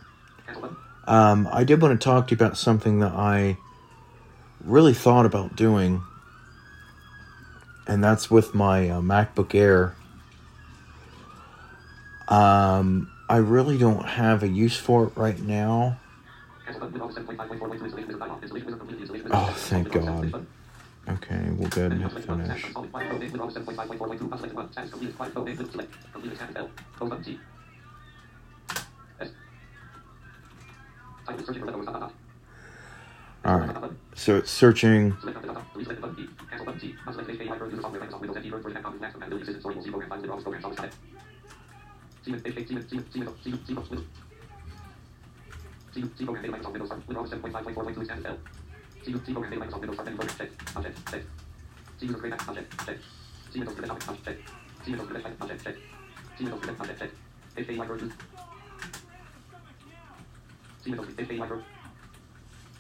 um, 1.06 1.48
I 1.50 1.64
did 1.64 1.80
want 1.80 1.98
to 1.98 2.04
talk 2.04 2.28
to 2.28 2.32
you 2.32 2.36
about 2.36 2.58
something 2.58 3.00
that 3.00 3.12
I 3.12 3.56
really 4.64 4.94
thought 4.94 5.26
about 5.26 5.56
doing, 5.56 6.02
and 7.86 8.02
that's 8.02 8.30
with 8.30 8.54
my 8.54 8.88
uh, 8.88 9.00
MacBook 9.00 9.54
Air. 9.54 9.94
Um, 12.28 13.10
I 13.28 13.36
really 13.38 13.78
don't 13.78 14.06
have 14.06 14.42
a 14.42 14.48
use 14.48 14.76
for 14.76 15.04
it 15.04 15.16
right 15.16 15.38
now. 15.40 15.98
Cancel 16.64 16.88
button. 16.88 17.00
Windows 17.00 17.16
7.5.4.2 17.16 17.84
installation 17.84 18.06
wizard 18.06 18.18
dialog. 18.20 18.42
Installation 18.42 18.66
wizard 18.66 18.78
complete. 18.80 19.00
Installation 19.00 19.30
Oh, 19.32 19.52
thank 19.54 19.92
God. 19.92 20.46
Okay, 21.08 21.50
we'll 21.56 21.68
go 21.68 21.82
ahead 21.82 21.92
and 21.92 22.02
hit 22.02 22.24
finish. 22.24 22.64
Installing 22.64 22.90
file. 22.90 23.10
Code 23.10 23.20
name. 23.20 23.32
Windows 23.32 23.54
7.5.4.2. 23.54 24.32
Unselected 24.32 24.54
one. 24.54 24.72
Status 24.72 24.90
complete. 24.90 25.14
File. 25.14 25.30
Code 25.30 25.46
name. 25.46 25.56
Select. 25.70 26.12
Complete. 26.12 26.38
Tab 26.38 26.56
L. 26.56 26.70
Close 26.96 27.10
button 27.10 27.24
T. 27.24 27.40
S. 29.20 29.30
Type 31.26 31.40
for 31.40 31.52
letters. 31.52 31.86
Dot, 31.86 31.92
dot, 31.92 32.00
dot. 32.00 32.12
All 33.46 33.58
right. 33.58 33.76
So 34.16 34.36
it's 34.36 34.50
searching. 34.50 35.16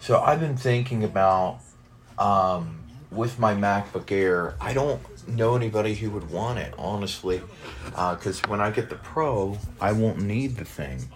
So 0.00 0.20
I've 0.20 0.40
been 0.40 0.56
thinking 0.56 1.04
about, 1.04 1.60
um, 2.18 2.78
with 3.10 3.38
my 3.38 3.54
MacBook 3.54 4.10
Air, 4.12 4.54
I 4.60 4.72
don't 4.72 5.00
know 5.28 5.56
anybody 5.56 5.94
who 5.94 6.10
would 6.10 6.30
want 6.30 6.58
it, 6.58 6.72
honestly. 6.78 7.42
Because 7.86 8.40
when 8.42 8.60
I 8.60 8.70
get 8.70 8.88
the 8.88 8.96
Pro, 8.96 9.58
I 9.80 9.92
won't 9.92 10.20
need 10.20 10.56
the 10.56 10.64
thing. 10.64 11.08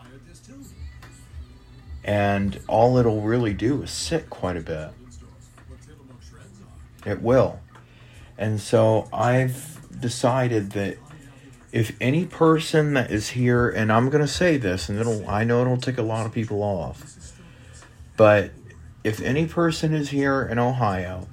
And 2.05 2.61
all 2.69 2.97
it'll 2.97 3.23
really 3.23 3.53
do 3.53 3.83
is 3.83 3.91
sit 3.91 4.31
quite 4.31 4.57
a 4.57 4.61
bit. 4.61 4.91
It 7.05 7.23
will. 7.23 7.61
And 8.37 8.61
so 8.61 9.09
I've 9.13 9.79
decided 10.01 10.73
that 10.73 10.99
if 11.73 11.97
any 12.01 12.25
person 12.25 12.95
that 12.95 13.11
is 13.11 13.31
here, 13.31 13.69
and 13.69 13.93
I'm 13.93 14.09
going 14.09 14.25
to 14.25 14.33
say 14.33 14.57
this, 14.57 14.89
and 14.89 14.99
it'll, 14.99 15.29
I 15.29 15.45
know 15.45 15.61
it'll 15.61 15.77
take 15.77 15.99
a 15.99 16.03
lot 16.03 16.25
of 16.25 16.33
people 16.33 16.63
off, 16.63 17.33
but 18.17 18.53
if 19.05 19.21
any 19.21 19.47
person 19.47 19.93
is 19.93 20.11
here 20.11 20.43
in 20.43 20.59
Ohio 20.59 21.29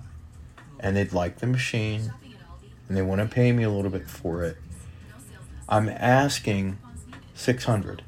and 0.79 0.95
they'd 0.95 1.13
like 1.13 1.39
the 1.39 1.47
machine 1.47 2.13
and 2.87 2.97
they 2.97 3.01
want 3.01 3.21
to 3.21 3.27
pay 3.27 3.51
me 3.51 3.63
a 3.63 3.69
little 3.69 3.91
bit 3.91 4.09
for 4.09 4.43
it, 4.43 4.57
I'm 5.67 5.89
asking 5.89 6.77
600. 7.33 8.03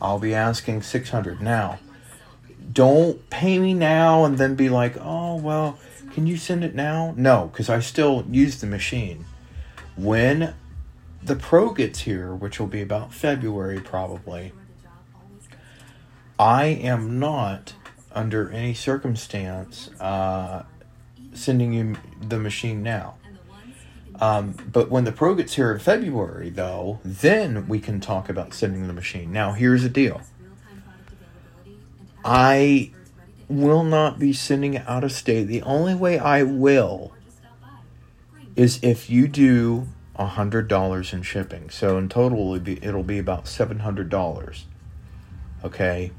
I'll 0.00 0.18
be 0.18 0.34
asking 0.34 0.82
600 0.82 1.40
now. 1.40 1.78
Don't 2.72 3.28
pay 3.30 3.58
me 3.58 3.74
now 3.74 4.24
and 4.24 4.38
then 4.38 4.54
be 4.54 4.68
like, 4.68 4.96
"Oh, 5.00 5.36
well, 5.36 5.78
can 6.12 6.26
you 6.26 6.36
send 6.36 6.64
it 6.64 6.74
now?" 6.74 7.14
No, 7.16 7.50
cuz 7.52 7.68
I 7.68 7.80
still 7.80 8.24
use 8.30 8.60
the 8.60 8.66
machine. 8.66 9.24
When 9.96 10.54
the 11.22 11.36
Pro 11.36 11.70
gets 11.70 12.00
here, 12.00 12.34
which 12.34 12.58
will 12.58 12.66
be 12.66 12.80
about 12.80 13.12
February 13.12 13.80
probably, 13.80 14.52
I 16.38 16.64
am 16.66 17.18
not 17.18 17.74
under 18.12 18.50
any 18.50 18.74
circumstance 18.74 19.90
uh, 20.00 20.62
sending 21.34 21.72
you 21.72 21.96
the 22.20 22.38
machine 22.38 22.82
now. 22.82 23.16
Um, 24.20 24.54
but 24.70 24.90
when 24.90 25.04
the 25.04 25.12
Pro 25.12 25.34
gets 25.34 25.54
here 25.54 25.72
in 25.72 25.78
February, 25.78 26.50
though, 26.50 27.00
then 27.04 27.66
we 27.68 27.80
can 27.80 28.00
talk 28.00 28.28
about 28.28 28.52
sending 28.52 28.86
the 28.86 28.92
machine. 28.92 29.32
Now, 29.32 29.52
here's 29.52 29.82
the 29.82 29.88
deal 29.88 30.20
I 32.24 32.92
will 33.48 33.82
not 33.82 34.18
be 34.18 34.32
sending 34.32 34.74
it 34.74 34.86
out 34.86 35.04
of 35.04 35.12
state. 35.12 35.44
The 35.44 35.62
only 35.62 35.94
way 35.94 36.18
I 36.18 36.42
will 36.42 37.12
is 38.54 38.78
if 38.82 39.08
you 39.08 39.26
do 39.26 39.88
a 40.16 40.26
hundred 40.26 40.68
dollars 40.68 41.14
in 41.14 41.22
shipping. 41.22 41.70
So 41.70 41.96
in 41.96 42.10
total, 42.10 42.54
it'll 42.54 42.58
be, 42.64 42.84
it'll 42.84 43.02
be 43.02 43.18
about 43.18 43.48
seven 43.48 43.80
hundred 43.80 44.10
dollars. 44.10 44.66
Okay, 45.64 46.12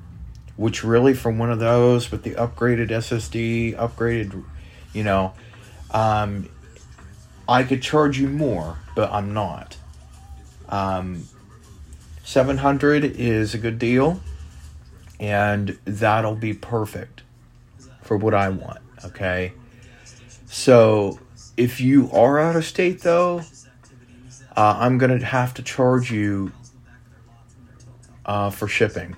which 0.55 0.83
really 0.83 1.13
for 1.13 1.31
one 1.31 1.51
of 1.51 1.59
those 1.59 2.11
with 2.11 2.23
the 2.23 2.31
upgraded 2.31 2.89
SSD, 2.89 3.75
upgraded, 3.75 4.43
you 4.91 5.03
know, 5.03 5.33
um, 5.91 6.49
I 7.47 7.63
could 7.63 7.81
charge 7.81 8.19
you 8.19 8.27
more, 8.27 8.77
but 8.95 9.11
I'm 9.11 9.33
not. 9.33 9.77
Um, 10.69 11.27
700 12.23 13.03
is 13.03 13.53
a 13.53 13.57
good 13.57 13.77
deal, 13.77 14.21
and 15.19 15.77
that'll 15.85 16.35
be 16.35 16.53
perfect 16.53 17.23
for 18.01 18.15
what 18.15 18.33
I 18.33 18.49
want, 18.49 18.79
okay? 19.05 19.53
So, 20.45 21.19
if 21.57 21.81
you 21.81 22.09
are 22.11 22.39
out 22.39 22.55
of 22.55 22.65
state, 22.65 23.01
though, 23.01 23.41
uh, 24.55 24.77
I'm 24.79 24.97
going 24.97 25.17
to 25.17 25.25
have 25.25 25.53
to 25.55 25.63
charge 25.63 26.11
you 26.11 26.51
uh, 28.25 28.49
for 28.49 28.67
shipping. 28.67 29.15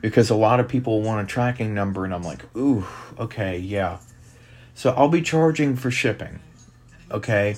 because 0.00 0.30
a 0.30 0.34
lot 0.34 0.60
of 0.60 0.68
people 0.68 1.02
want 1.02 1.26
a 1.26 1.30
tracking 1.30 1.74
number, 1.74 2.04
and 2.04 2.14
I'm 2.14 2.22
like, 2.22 2.44
ooh, 2.56 2.86
okay, 3.18 3.58
yeah. 3.58 3.98
So 4.74 4.90
I'll 4.90 5.08
be 5.08 5.22
charging 5.22 5.74
for 5.76 5.90
shipping. 5.90 6.40
Okay, 7.10 7.56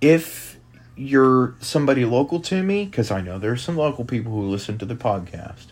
if 0.00 0.58
you're 0.96 1.54
somebody 1.60 2.04
local 2.06 2.40
to 2.40 2.62
me, 2.62 2.86
because 2.86 3.10
I 3.10 3.20
know 3.20 3.38
there's 3.38 3.62
some 3.62 3.76
local 3.76 4.04
people 4.04 4.32
who 4.32 4.48
listen 4.48 4.78
to 4.78 4.86
the 4.86 4.94
podcast, 4.94 5.66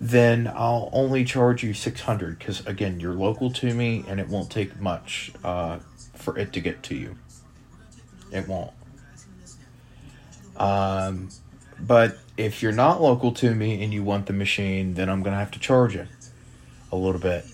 then 0.00 0.50
I'll 0.54 0.88
only 0.92 1.24
charge 1.24 1.62
you 1.62 1.74
six 1.74 2.00
hundred. 2.00 2.38
Because 2.38 2.66
again, 2.66 2.98
you're 2.98 3.12
local 3.12 3.50
to 3.52 3.74
me, 3.74 4.04
and 4.08 4.18
it 4.18 4.28
won't 4.28 4.50
take 4.50 4.80
much 4.80 5.32
uh, 5.44 5.80
for 6.14 6.38
it 6.38 6.52
to 6.54 6.60
get 6.60 6.82
to 6.84 6.94
you. 6.94 7.16
It 8.32 8.48
won't. 8.48 8.72
Um, 10.56 11.28
but 11.78 12.18
if 12.36 12.62
you're 12.62 12.72
not 12.72 13.02
local 13.02 13.32
to 13.32 13.54
me 13.54 13.82
and 13.82 13.92
you 13.92 14.02
want 14.02 14.26
the 14.26 14.32
machine, 14.32 14.94
then 14.94 15.10
I'm 15.10 15.22
gonna 15.22 15.36
have 15.36 15.50
to 15.50 15.58
charge 15.58 15.94
it 15.94 16.08
a 16.90 16.96
little 16.96 17.20
bit. 17.20 17.44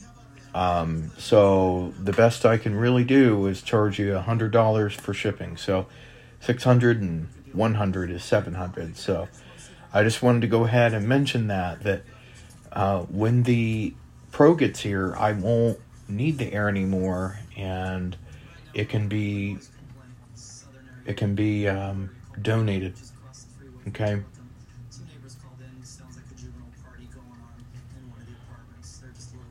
Um, 0.55 1.13
so 1.17 1.95
the 2.03 2.13
best 2.13 2.45
I 2.45 2.59
can 2.59 2.75
really 2.75 3.05
do 3.05 3.47
is 3.47 3.63
charge 3.63 3.99
you 3.99 4.17
a 4.17 4.21
hundred 4.21 4.51
dollars 4.51 4.95
for 4.95 5.15
shipping. 5.15 5.57
So 5.57 5.87
six 6.41 6.65
hundred 6.65 7.01
and 7.01 7.29
one 7.53 7.75
hundred 7.75 8.11
is 8.11 8.25
seven 8.25 8.55
hundred. 8.55 8.97
So 8.97 9.29
I 9.93 10.03
just 10.03 10.23
wanted 10.23 10.41
to 10.43 10.49
go 10.49 10.65
ahead 10.65 10.93
and 10.95 11.07
mention 11.07 11.47
that 11.49 11.83
that 11.83 12.03
uh, 12.73 13.03
when 13.03 13.45
the 13.45 13.95
Pro 14.33 14.55
gets 14.55 14.81
here, 14.81 15.15
I 15.17 15.33
won't 15.33 15.79
need 16.09 16.39
the 16.39 16.53
air 16.53 16.69
anymore, 16.69 17.39
and 17.57 18.17
it 18.75 18.89
can 18.89 19.09
be 19.09 19.59
it 21.05 21.17
can 21.17 21.35
be 21.35 21.69
um, 21.69 22.11
donated. 22.41 22.95
Okay. 23.89 24.23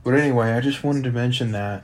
But 0.09 0.17
anyway, 0.17 0.53
I 0.53 0.59
just 0.59 0.83
wanted 0.83 1.03
to 1.03 1.11
mention 1.11 1.51
that 1.51 1.83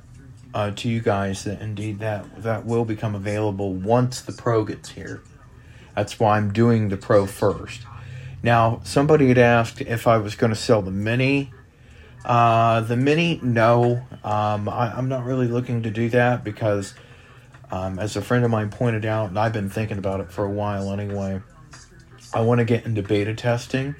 uh, 0.52 0.72
to 0.72 0.90
you 0.90 1.00
guys 1.00 1.44
that 1.44 1.62
indeed 1.62 2.00
that 2.00 2.42
that 2.42 2.66
will 2.66 2.84
become 2.84 3.14
available 3.14 3.72
once 3.72 4.20
the 4.20 4.32
Pro 4.32 4.66
gets 4.66 4.90
here. 4.90 5.22
That's 5.96 6.20
why 6.20 6.38
I'm 6.38 6.52
doing 6.52 6.90
the 6.90 6.98
Pro 6.98 7.28
first. 7.28 7.82
Now, 8.42 8.82
somebody 8.84 9.28
had 9.28 9.38
asked 9.38 9.80
if 9.82 10.08
I 10.08 10.18
was 10.18 10.34
going 10.34 10.50
to 10.50 10.56
sell 10.56 10.82
the 10.82 10.90
Mini. 10.90 11.54
Uh, 12.26 12.82
the 12.82 12.98
Mini, 12.98 13.40
no. 13.44 14.02
Um, 14.24 14.70
I, 14.70 14.98
am 14.98 15.08
not 15.08 15.24
really 15.24 15.48
looking 15.48 15.84
to 15.84 15.92
do 15.92 16.10
that 16.10 16.44
because, 16.44 16.96
um, 17.70 18.00
as 18.00 18.16
a 18.16 18.24
friend 18.24 18.44
of 18.44 18.50
mine 18.50 18.72
pointed 18.72 19.06
out, 19.06 19.30
and 19.30 19.38
I've 19.38 19.54
been 19.54 19.70
thinking 19.70 20.00
about 20.00 20.20
it 20.20 20.32
for 20.32 20.46
a 20.46 20.52
while 20.52 20.92
anyway, 20.92 21.44
I 22.34 22.42
want 22.42 22.58
to 22.58 22.66
get 22.66 22.88
into 22.88 23.04
beta 23.04 23.36
testing, 23.36 23.96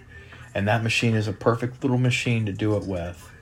and 0.56 0.68
that 0.68 0.82
machine 0.82 1.14
is 1.14 1.28
a 1.28 1.34
perfect 1.34 1.84
little 1.84 2.00
machine 2.00 2.48
to 2.48 2.52
do 2.52 2.76
it 2.76 2.86
with. 2.86 3.34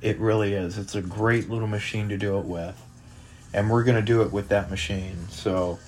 It 0.00 0.18
really 0.18 0.54
is. 0.54 0.78
It's 0.78 0.94
a 0.94 1.02
great 1.02 1.50
little 1.50 1.66
machine 1.66 2.08
to 2.08 2.16
do 2.16 2.38
it 2.38 2.44
with. 2.44 2.80
And 3.52 3.70
we're 3.70 3.84
going 3.84 3.96
to 3.96 4.02
do 4.02 4.22
it 4.22 4.32
with 4.32 4.48
that 4.48 4.70
machine. 4.70 5.28
So, 5.30 5.78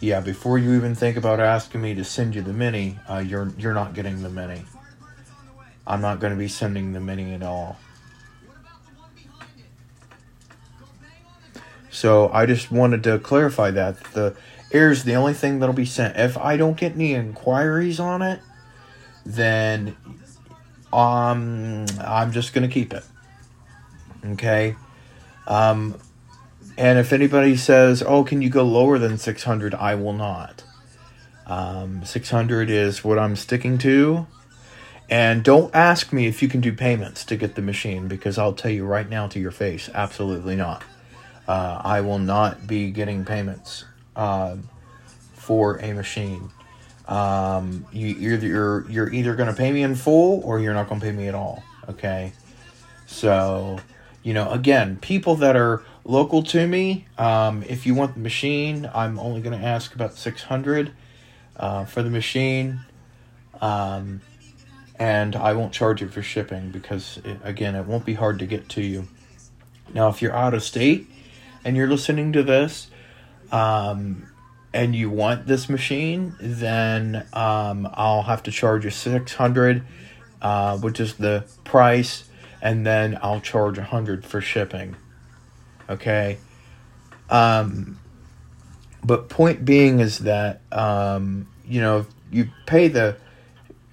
yeah, 0.00 0.20
before 0.20 0.58
you 0.58 0.74
even 0.74 0.94
think 0.94 1.16
about 1.16 1.40
asking 1.40 1.80
me 1.82 1.94
to 1.94 2.04
send 2.04 2.34
you 2.34 2.42
the 2.42 2.52
mini, 2.52 2.98
uh, 3.08 3.18
you're 3.18 3.50
you're 3.58 3.74
not 3.74 3.94
getting 3.94 4.22
the 4.22 4.28
mini. 4.28 4.62
I'm 5.86 6.00
not 6.00 6.20
going 6.20 6.32
to 6.32 6.38
be 6.38 6.48
sending 6.48 6.92
the 6.92 7.00
mini 7.00 7.32
at 7.34 7.42
all. 7.42 7.78
So 11.90 12.30
I 12.32 12.46
just 12.46 12.70
wanted 12.70 13.02
to 13.04 13.18
clarify 13.18 13.70
that 13.72 13.98
the 14.12 14.36
air 14.70 14.92
is 14.92 15.04
the 15.04 15.14
only 15.14 15.34
thing 15.34 15.58
that'll 15.58 15.74
be 15.74 15.86
sent. 15.86 16.16
If 16.16 16.36
I 16.36 16.56
don't 16.56 16.76
get 16.76 16.92
any 16.92 17.14
inquiries 17.14 17.98
on 17.98 18.22
it, 18.22 18.40
then 19.24 19.96
um 20.92 21.86
I'm 22.00 22.30
just 22.32 22.52
going 22.52 22.68
to 22.68 22.72
keep 22.72 22.92
it. 22.92 23.04
Okay. 24.24 24.76
Um, 25.46 25.96
and 26.76 26.98
if 26.98 27.12
anybody 27.12 27.56
says, 27.56 28.02
"Oh, 28.06 28.24
can 28.24 28.42
you 28.42 28.50
go 28.50 28.62
lower 28.62 28.98
than 28.98 29.18
600?" 29.18 29.74
I 29.74 29.94
will 29.94 30.12
not. 30.12 30.62
Um, 31.46 32.04
600 32.04 32.68
is 32.68 33.02
what 33.02 33.18
I'm 33.18 33.34
sticking 33.34 33.78
to. 33.78 34.26
And 35.10 35.42
don't 35.42 35.74
ask 35.74 36.12
me 36.12 36.26
if 36.26 36.42
you 36.42 36.48
can 36.48 36.60
do 36.60 36.72
payments 36.72 37.24
to 37.24 37.36
get 37.36 37.54
the 37.54 37.62
machine 37.62 38.08
because 38.08 38.36
I'll 38.36 38.52
tell 38.52 38.70
you 38.70 38.84
right 38.84 39.08
now 39.08 39.26
to 39.28 39.40
your 39.40 39.50
face, 39.50 39.88
absolutely 39.94 40.54
not. 40.54 40.84
Uh, 41.46 41.80
I 41.82 42.02
will 42.02 42.18
not 42.18 42.66
be 42.66 42.90
getting 42.90 43.24
payments 43.24 43.86
uh, 44.14 44.56
for 45.32 45.78
a 45.80 45.94
machine. 45.94 46.50
Um, 47.06 47.86
you, 47.90 48.08
you're 48.08 48.38
you're 48.38 48.90
you're 48.90 49.12
either 49.12 49.34
going 49.34 49.48
to 49.48 49.54
pay 49.54 49.72
me 49.72 49.82
in 49.82 49.94
full 49.94 50.42
or 50.44 50.60
you're 50.60 50.74
not 50.74 50.90
going 50.90 51.00
to 51.00 51.06
pay 51.06 51.12
me 51.12 51.26
at 51.26 51.34
all. 51.34 51.62
Okay, 51.88 52.34
so 53.06 53.78
you 54.28 54.34
know, 54.34 54.50
again, 54.50 54.98
people 54.98 55.36
that 55.36 55.56
are 55.56 55.82
local 56.04 56.42
to 56.42 56.66
me, 56.66 57.06
um, 57.16 57.62
if 57.62 57.86
you 57.86 57.94
want 57.94 58.12
the 58.12 58.20
machine, 58.20 58.86
I'm 58.92 59.18
only 59.18 59.40
going 59.40 59.58
to 59.58 59.66
ask 59.66 59.94
about 59.94 60.18
600 60.18 60.92
uh, 61.56 61.86
for 61.86 62.02
the 62.02 62.10
machine. 62.10 62.80
Um, 63.62 64.20
and 64.98 65.34
I 65.34 65.54
won't 65.54 65.72
charge 65.72 66.02
you 66.02 66.08
for 66.08 66.20
shipping 66.20 66.70
because, 66.70 67.22
it, 67.24 67.38
again, 67.42 67.74
it 67.74 67.86
won't 67.86 68.04
be 68.04 68.12
hard 68.12 68.38
to 68.40 68.46
get 68.46 68.68
to 68.68 68.82
you. 68.82 69.08
Now, 69.94 70.10
if 70.10 70.20
you're 70.20 70.36
out 70.36 70.52
of 70.52 70.62
state 70.62 71.08
and 71.64 71.74
you're 71.74 71.88
listening 71.88 72.34
to 72.34 72.42
this, 72.42 72.90
um, 73.50 74.28
and 74.74 74.94
you 74.94 75.08
want 75.08 75.46
this 75.46 75.70
machine, 75.70 76.34
then 76.38 77.26
um, 77.32 77.88
I'll 77.94 78.24
have 78.24 78.42
to 78.42 78.50
charge 78.50 78.84
you 78.84 78.90
600 78.90 79.86
uh, 80.40 80.78
which 80.78 81.00
is 81.00 81.14
the 81.14 81.44
price 81.64 82.27
and 82.60 82.86
then 82.86 83.18
I'll 83.22 83.40
charge 83.40 83.78
a 83.78 83.84
hundred 83.84 84.24
for 84.24 84.40
shipping. 84.40 84.96
Okay. 85.88 86.38
Um, 87.30 87.98
but 89.04 89.28
point 89.28 89.64
being 89.64 90.00
is 90.00 90.20
that 90.20 90.60
um, 90.72 91.48
you 91.66 91.80
know 91.80 92.00
if 92.00 92.06
you 92.30 92.50
pay 92.66 92.88
the 92.88 93.16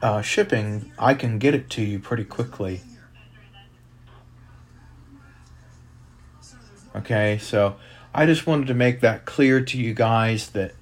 uh, 0.01 0.21
shipping, 0.21 0.91
I 0.97 1.13
can 1.13 1.39
get 1.39 1.53
it 1.53 1.69
to 1.71 1.81
you 1.81 1.99
pretty 1.99 2.25
quickly. 2.25 2.81
Okay, 6.95 7.37
so 7.39 7.75
I 8.13 8.25
just 8.25 8.47
wanted 8.47 8.67
to 8.67 8.73
make 8.73 9.01
that 9.01 9.25
clear 9.25 9.59
to 9.61 9.77
you 9.77 9.93
guys 9.93 10.49
that 10.51 10.73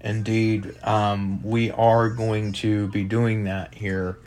indeed 0.00 0.74
um, 0.82 1.42
we 1.42 1.70
are 1.70 2.08
going 2.08 2.52
to 2.52 2.88
be 2.88 3.04
doing 3.04 3.44
that 3.44 3.74
here 3.74 4.18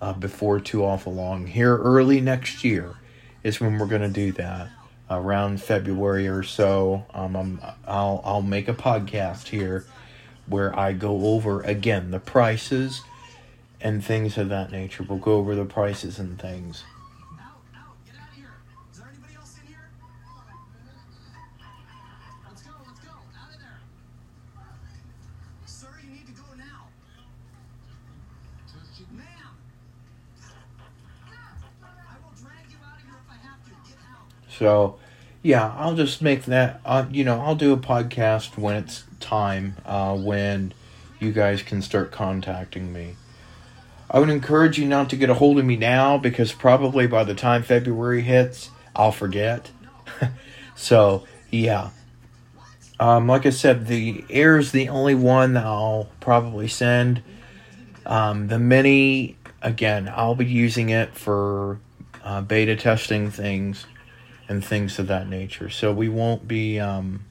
uh, 0.00 0.12
before 0.12 0.60
too 0.60 0.84
awful 0.84 1.14
long. 1.14 1.46
Here 1.46 1.76
early 1.76 2.20
next 2.20 2.64
year 2.64 2.94
is 3.42 3.60
when 3.60 3.78
we're 3.78 3.86
going 3.86 4.02
to 4.02 4.08
do 4.08 4.32
that. 4.32 4.68
Around 5.12 5.60
February 5.60 6.28
or 6.28 6.44
so, 6.44 7.04
um, 7.12 7.34
I'm, 7.34 7.60
I'll 7.84 8.22
I'll 8.24 8.42
make 8.42 8.68
a 8.68 8.74
podcast 8.74 9.48
here 9.48 9.84
where 10.46 10.78
I 10.78 10.92
go 10.92 11.26
over 11.34 11.62
again 11.62 12.12
the 12.12 12.20
prices 12.20 13.02
and 13.80 14.04
things 14.04 14.38
of 14.38 14.50
that 14.50 14.70
nature. 14.70 15.02
We'll 15.02 15.18
go 15.18 15.32
over 15.34 15.56
the 15.56 15.64
prices 15.64 16.20
and 16.20 16.38
things. 16.38 16.84
So, 34.60 34.98
yeah, 35.42 35.74
I'll 35.78 35.96
just 35.96 36.20
make 36.20 36.44
that. 36.44 36.82
Uh, 36.84 37.06
you 37.10 37.24
know, 37.24 37.40
I'll 37.40 37.54
do 37.54 37.72
a 37.72 37.78
podcast 37.78 38.58
when 38.58 38.76
it's 38.76 39.04
time. 39.18 39.74
Uh, 39.86 40.14
when 40.14 40.74
you 41.18 41.32
guys 41.32 41.62
can 41.62 41.80
start 41.80 42.12
contacting 42.12 42.92
me. 42.92 43.16
I 44.10 44.18
would 44.18 44.28
encourage 44.28 44.78
you 44.78 44.84
not 44.84 45.08
to 45.10 45.16
get 45.16 45.30
a 45.30 45.34
hold 45.34 45.58
of 45.58 45.64
me 45.64 45.76
now 45.76 46.18
because 46.18 46.52
probably 46.52 47.06
by 47.06 47.24
the 47.24 47.34
time 47.34 47.62
February 47.62 48.20
hits, 48.20 48.68
I'll 48.94 49.12
forget. 49.12 49.70
so, 50.74 51.24
yeah. 51.50 51.88
Um, 52.98 53.28
like 53.28 53.46
I 53.46 53.50
said, 53.50 53.86
the 53.86 54.26
air 54.28 54.58
is 54.58 54.72
the 54.72 54.90
only 54.90 55.14
one 55.14 55.54
that 55.54 55.64
I'll 55.64 56.10
probably 56.20 56.68
send. 56.68 57.22
Um, 58.04 58.48
the 58.48 58.58
mini, 58.58 59.38
again, 59.62 60.12
I'll 60.14 60.34
be 60.34 60.44
using 60.44 60.90
it 60.90 61.14
for 61.14 61.78
uh, 62.22 62.42
beta 62.42 62.76
testing 62.76 63.30
things 63.30 63.86
and 64.50 64.64
things 64.64 64.98
of 64.98 65.06
that 65.06 65.28
nature. 65.28 65.70
So 65.70 65.92
we 65.92 66.08
won't 66.08 66.46
be. 66.46 66.78
Um, 66.78 67.24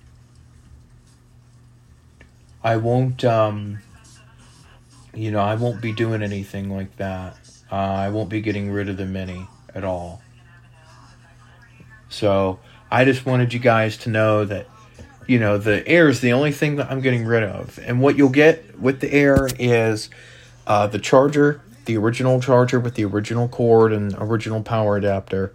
I 2.63 2.77
won't. 2.77 3.23
Um, 3.23 3.79
you 5.13 5.29
know, 5.29 5.39
I 5.39 5.55
won't 5.55 5.81
be 5.81 5.91
doing 5.91 6.23
anything 6.23 6.69
like 6.69 6.95
that. 6.97 7.37
Uh, 7.71 7.75
I 7.75 8.09
won't 8.09 8.29
be 8.29 8.41
getting 8.41 8.71
rid 8.71 8.89
of 8.89 8.97
the 8.97 9.05
mini 9.05 9.45
at 9.75 9.83
all. 9.83 10.21
So 12.07 12.59
I 12.89 13.05
just 13.05 13.25
wanted 13.25 13.53
you 13.53 13.59
guys 13.59 13.97
to 13.97 14.09
know 14.09 14.45
that, 14.45 14.67
you 15.27 15.39
know, 15.39 15.57
the 15.57 15.87
air 15.87 16.09
is 16.09 16.21
the 16.21 16.33
only 16.33 16.51
thing 16.51 16.77
that 16.77 16.89
I'm 16.89 17.01
getting 17.01 17.25
rid 17.25 17.43
of. 17.43 17.79
And 17.83 18.01
what 18.01 18.17
you'll 18.17 18.29
get 18.29 18.79
with 18.79 19.01
the 19.01 19.13
air 19.13 19.47
is 19.59 20.09
uh, 20.65 20.87
the 20.87 20.99
charger 20.99 21.61
the 21.89 21.97
original 21.97 22.39
charger 22.39 22.79
with 22.79 22.93
the 22.93 23.03
original 23.03 23.47
cord 23.47 23.91
and 23.91 24.13
original 24.19 24.61
power 24.61 24.95
adapter. 24.95 25.51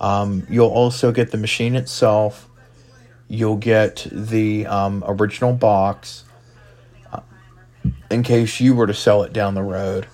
Um, 0.00 0.46
you'll 0.48 0.68
also 0.68 1.12
get 1.12 1.30
the 1.30 1.38
machine 1.38 1.74
itself. 1.74 2.48
You'll 3.28 3.56
get 3.56 4.06
the 4.10 4.66
um, 4.66 5.04
original 5.06 5.52
box 5.52 6.24
uh, 7.12 7.20
in 8.10 8.22
case 8.22 8.60
you 8.60 8.74
were 8.74 8.86
to 8.86 8.94
sell 8.94 9.22
it 9.22 9.32
down 9.32 9.54
the 9.54 9.62
road. 9.62 10.06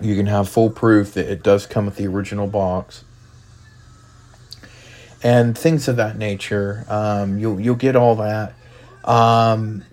You 0.00 0.16
can 0.16 0.26
have 0.26 0.48
full 0.48 0.70
proof 0.70 1.14
that 1.14 1.30
it 1.30 1.42
does 1.42 1.66
come 1.66 1.86
with 1.86 1.96
the 1.96 2.06
original 2.08 2.48
box 2.48 3.04
and 5.22 5.56
things 5.56 5.88
of 5.88 5.96
that 5.96 6.18
nature. 6.18 6.84
Um, 6.88 7.38
you'll 7.38 7.60
you'll 7.60 7.76
get 7.76 7.96
all 7.96 8.16
that. 8.16 8.54
Um, 9.04 9.84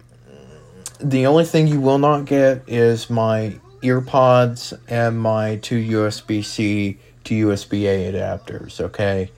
the 1.00 1.28
only 1.28 1.46
thing 1.46 1.68
you 1.68 1.80
will 1.80 1.98
not 1.98 2.26
get 2.26 2.64
is 2.68 3.10
my 3.10 3.60
earpods 3.82 4.78
and 4.88 5.20
my 5.20 5.58
two 5.58 5.80
USB 5.80 6.44
C 6.44 6.98
to 7.26 7.48
USB 7.48 7.84
A 7.84 8.12
adapters. 8.12 8.82
Okay, 8.82 9.32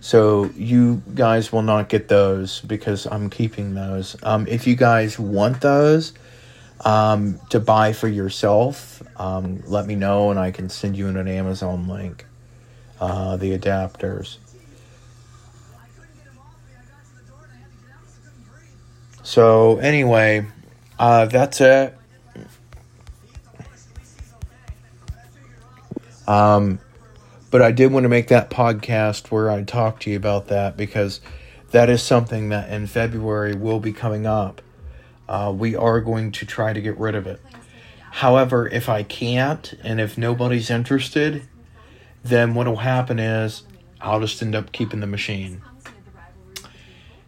so 0.00 0.50
you 0.54 1.02
guys 1.14 1.52
will 1.52 1.62
not 1.62 1.88
get 1.88 2.08
those 2.08 2.60
because 2.60 3.06
I'm 3.06 3.30
keeping 3.30 3.74
those. 3.74 4.16
Um, 4.22 4.46
if 4.46 4.66
you 4.66 4.76
guys 4.76 5.18
want 5.18 5.60
those 5.60 6.12
um, 6.84 7.40
to 7.50 7.60
buy 7.60 7.92
for 7.92 8.08
yourself, 8.08 9.02
um, 9.18 9.62
let 9.66 9.86
me 9.86 9.94
know 9.94 10.30
and 10.30 10.38
I 10.38 10.50
can 10.50 10.68
send 10.68 10.96
you 10.96 11.08
an 11.08 11.28
Amazon 11.28 11.88
link. 11.88 12.26
Uh, 13.00 13.36
the 13.36 13.58
adapters. 13.58 14.38
So 19.24 19.78
anyway, 19.78 20.46
uh, 20.98 21.26
that's 21.26 21.60
it. 21.60 21.96
Um, 26.28 26.78
but 27.54 27.62
I 27.62 27.70
did 27.70 27.92
want 27.92 28.02
to 28.02 28.08
make 28.08 28.26
that 28.30 28.50
podcast 28.50 29.30
where 29.30 29.48
I 29.48 29.62
talk 29.62 30.00
to 30.00 30.10
you 30.10 30.16
about 30.16 30.48
that 30.48 30.76
because 30.76 31.20
that 31.70 31.88
is 31.88 32.02
something 32.02 32.48
that 32.48 32.68
in 32.68 32.88
February 32.88 33.54
will 33.54 33.78
be 33.78 33.92
coming 33.92 34.26
up. 34.26 34.60
Uh, 35.28 35.54
we 35.56 35.76
are 35.76 36.00
going 36.00 36.32
to 36.32 36.46
try 36.46 36.72
to 36.72 36.80
get 36.80 36.98
rid 36.98 37.14
of 37.14 37.28
it. 37.28 37.40
However, 38.10 38.66
if 38.66 38.88
I 38.88 39.04
can't 39.04 39.72
and 39.84 40.00
if 40.00 40.18
nobody's 40.18 40.68
interested, 40.68 41.46
then 42.24 42.54
what 42.54 42.66
will 42.66 42.78
happen 42.78 43.20
is 43.20 43.62
I'll 44.00 44.18
just 44.18 44.42
end 44.42 44.56
up 44.56 44.72
keeping 44.72 44.98
the 44.98 45.06
machine 45.06 45.62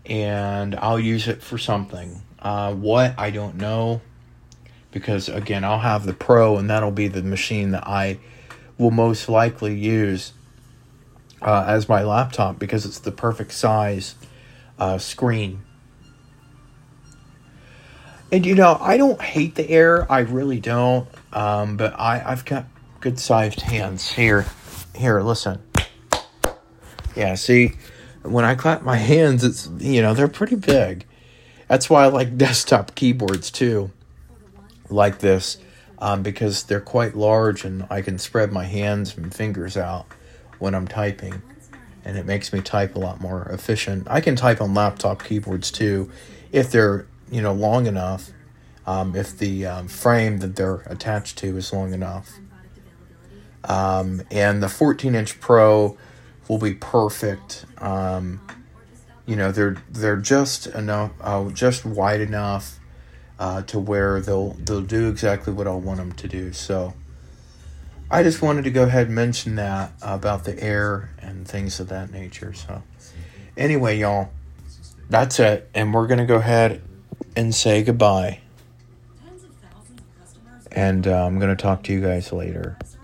and 0.06 0.74
I'll 0.74 0.98
use 0.98 1.28
it 1.28 1.40
for 1.40 1.56
something. 1.56 2.20
Uh, 2.40 2.74
what 2.74 3.14
I 3.16 3.30
don't 3.30 3.54
know 3.58 4.00
because 4.90 5.28
again 5.28 5.62
I'll 5.62 5.78
have 5.78 6.04
the 6.04 6.14
Pro 6.14 6.56
and 6.56 6.68
that'll 6.68 6.90
be 6.90 7.06
the 7.06 7.22
machine 7.22 7.70
that 7.70 7.86
I 7.86 8.18
will 8.78 8.90
most 8.90 9.28
likely 9.28 9.74
use 9.74 10.32
uh, 11.42 11.64
as 11.66 11.88
my 11.88 12.02
laptop 12.02 12.58
because 12.58 12.84
it's 12.84 12.98
the 12.98 13.12
perfect 13.12 13.52
size 13.52 14.14
uh, 14.78 14.98
screen. 14.98 15.62
And 18.32 18.44
you 18.44 18.54
know, 18.54 18.76
I 18.80 18.96
don't 18.96 19.20
hate 19.20 19.54
the 19.54 19.68
Air, 19.70 20.10
I 20.10 20.20
really 20.20 20.60
don't. 20.60 21.08
Um, 21.32 21.76
but 21.76 21.98
I, 21.98 22.22
I've 22.24 22.44
got 22.44 22.66
good 23.00 23.18
sized 23.18 23.60
hands. 23.60 24.10
Here, 24.10 24.46
here, 24.94 25.20
listen. 25.20 25.62
Yeah, 27.14 27.34
see, 27.34 27.72
when 28.22 28.44
I 28.44 28.54
clap 28.54 28.82
my 28.82 28.96
hands, 28.96 29.44
it's 29.44 29.68
you 29.78 30.02
know 30.02 30.12
they're 30.12 30.28
pretty 30.28 30.56
big. 30.56 31.06
That's 31.68 31.88
why 31.88 32.04
I 32.04 32.06
like 32.08 32.36
desktop 32.38 32.94
keyboards 32.94 33.50
too, 33.50 33.90
like 34.90 35.18
this, 35.18 35.58
um, 35.98 36.22
because 36.22 36.64
they're 36.64 36.80
quite 36.80 37.16
large 37.16 37.64
and 37.64 37.86
I 37.90 38.02
can 38.02 38.18
spread 38.18 38.52
my 38.52 38.64
hands 38.64 39.16
and 39.16 39.34
fingers 39.34 39.76
out 39.76 40.06
when 40.58 40.74
I'm 40.74 40.88
typing, 40.88 41.42
and 42.04 42.16
it 42.16 42.26
makes 42.26 42.52
me 42.52 42.60
type 42.60 42.94
a 42.94 42.98
lot 42.98 43.20
more 43.20 43.42
efficient. 43.50 44.06
I 44.10 44.20
can 44.20 44.36
type 44.36 44.60
on 44.60 44.74
laptop 44.74 45.24
keyboards 45.24 45.70
too, 45.70 46.10
if 46.52 46.70
they're 46.70 47.06
you 47.30 47.42
know 47.42 47.52
long 47.52 47.86
enough, 47.86 48.30
um, 48.86 49.14
if 49.14 49.36
the 49.38 49.66
um, 49.66 49.88
frame 49.88 50.38
that 50.38 50.56
they're 50.56 50.82
attached 50.86 51.38
to 51.38 51.56
is 51.56 51.72
long 51.72 51.92
enough. 51.92 52.38
Um, 53.64 54.22
and 54.30 54.62
the 54.62 54.68
14 54.68 55.14
inch 55.14 55.40
Pro 55.40 55.98
will 56.48 56.58
be 56.58 56.74
perfect. 56.74 57.64
Um, 57.78 58.40
you 59.26 59.34
know, 59.34 59.50
they're 59.50 59.76
they're 59.90 60.16
just 60.16 60.68
enough, 60.68 61.10
uh, 61.20 61.48
just 61.50 61.84
wide 61.84 62.20
enough 62.20 62.78
uh, 63.38 63.62
to 63.62 63.78
where 63.78 64.20
they'll 64.20 64.50
they'll 64.54 64.80
do 64.80 65.08
exactly 65.08 65.52
what 65.52 65.66
I 65.66 65.72
want 65.72 65.98
them 65.98 66.12
to 66.12 66.28
do. 66.28 66.52
So, 66.52 66.94
I 68.10 68.22
just 68.22 68.42
wanted 68.42 68.64
to 68.64 68.70
go 68.70 68.84
ahead 68.84 69.06
and 69.06 69.14
mention 69.14 69.56
that 69.56 69.92
about 70.00 70.44
the 70.44 70.58
air 70.62 71.10
and 71.20 71.46
things 71.46 71.80
of 71.80 71.88
that 71.88 72.10
nature. 72.10 72.52
So, 72.54 72.82
anyway, 73.56 73.98
y'all, 73.98 74.30
that's 75.10 75.38
it, 75.40 75.68
and 75.74 75.92
we're 75.92 76.06
gonna 76.06 76.26
go 76.26 76.36
ahead 76.36 76.82
and 77.34 77.54
say 77.54 77.82
goodbye. 77.82 78.40
And 80.72 81.06
uh, 81.06 81.26
I'm 81.26 81.38
gonna 81.38 81.56
talk 81.56 81.82
to 81.84 81.92
you 81.92 82.00
guys 82.00 82.32
later. 82.32 82.76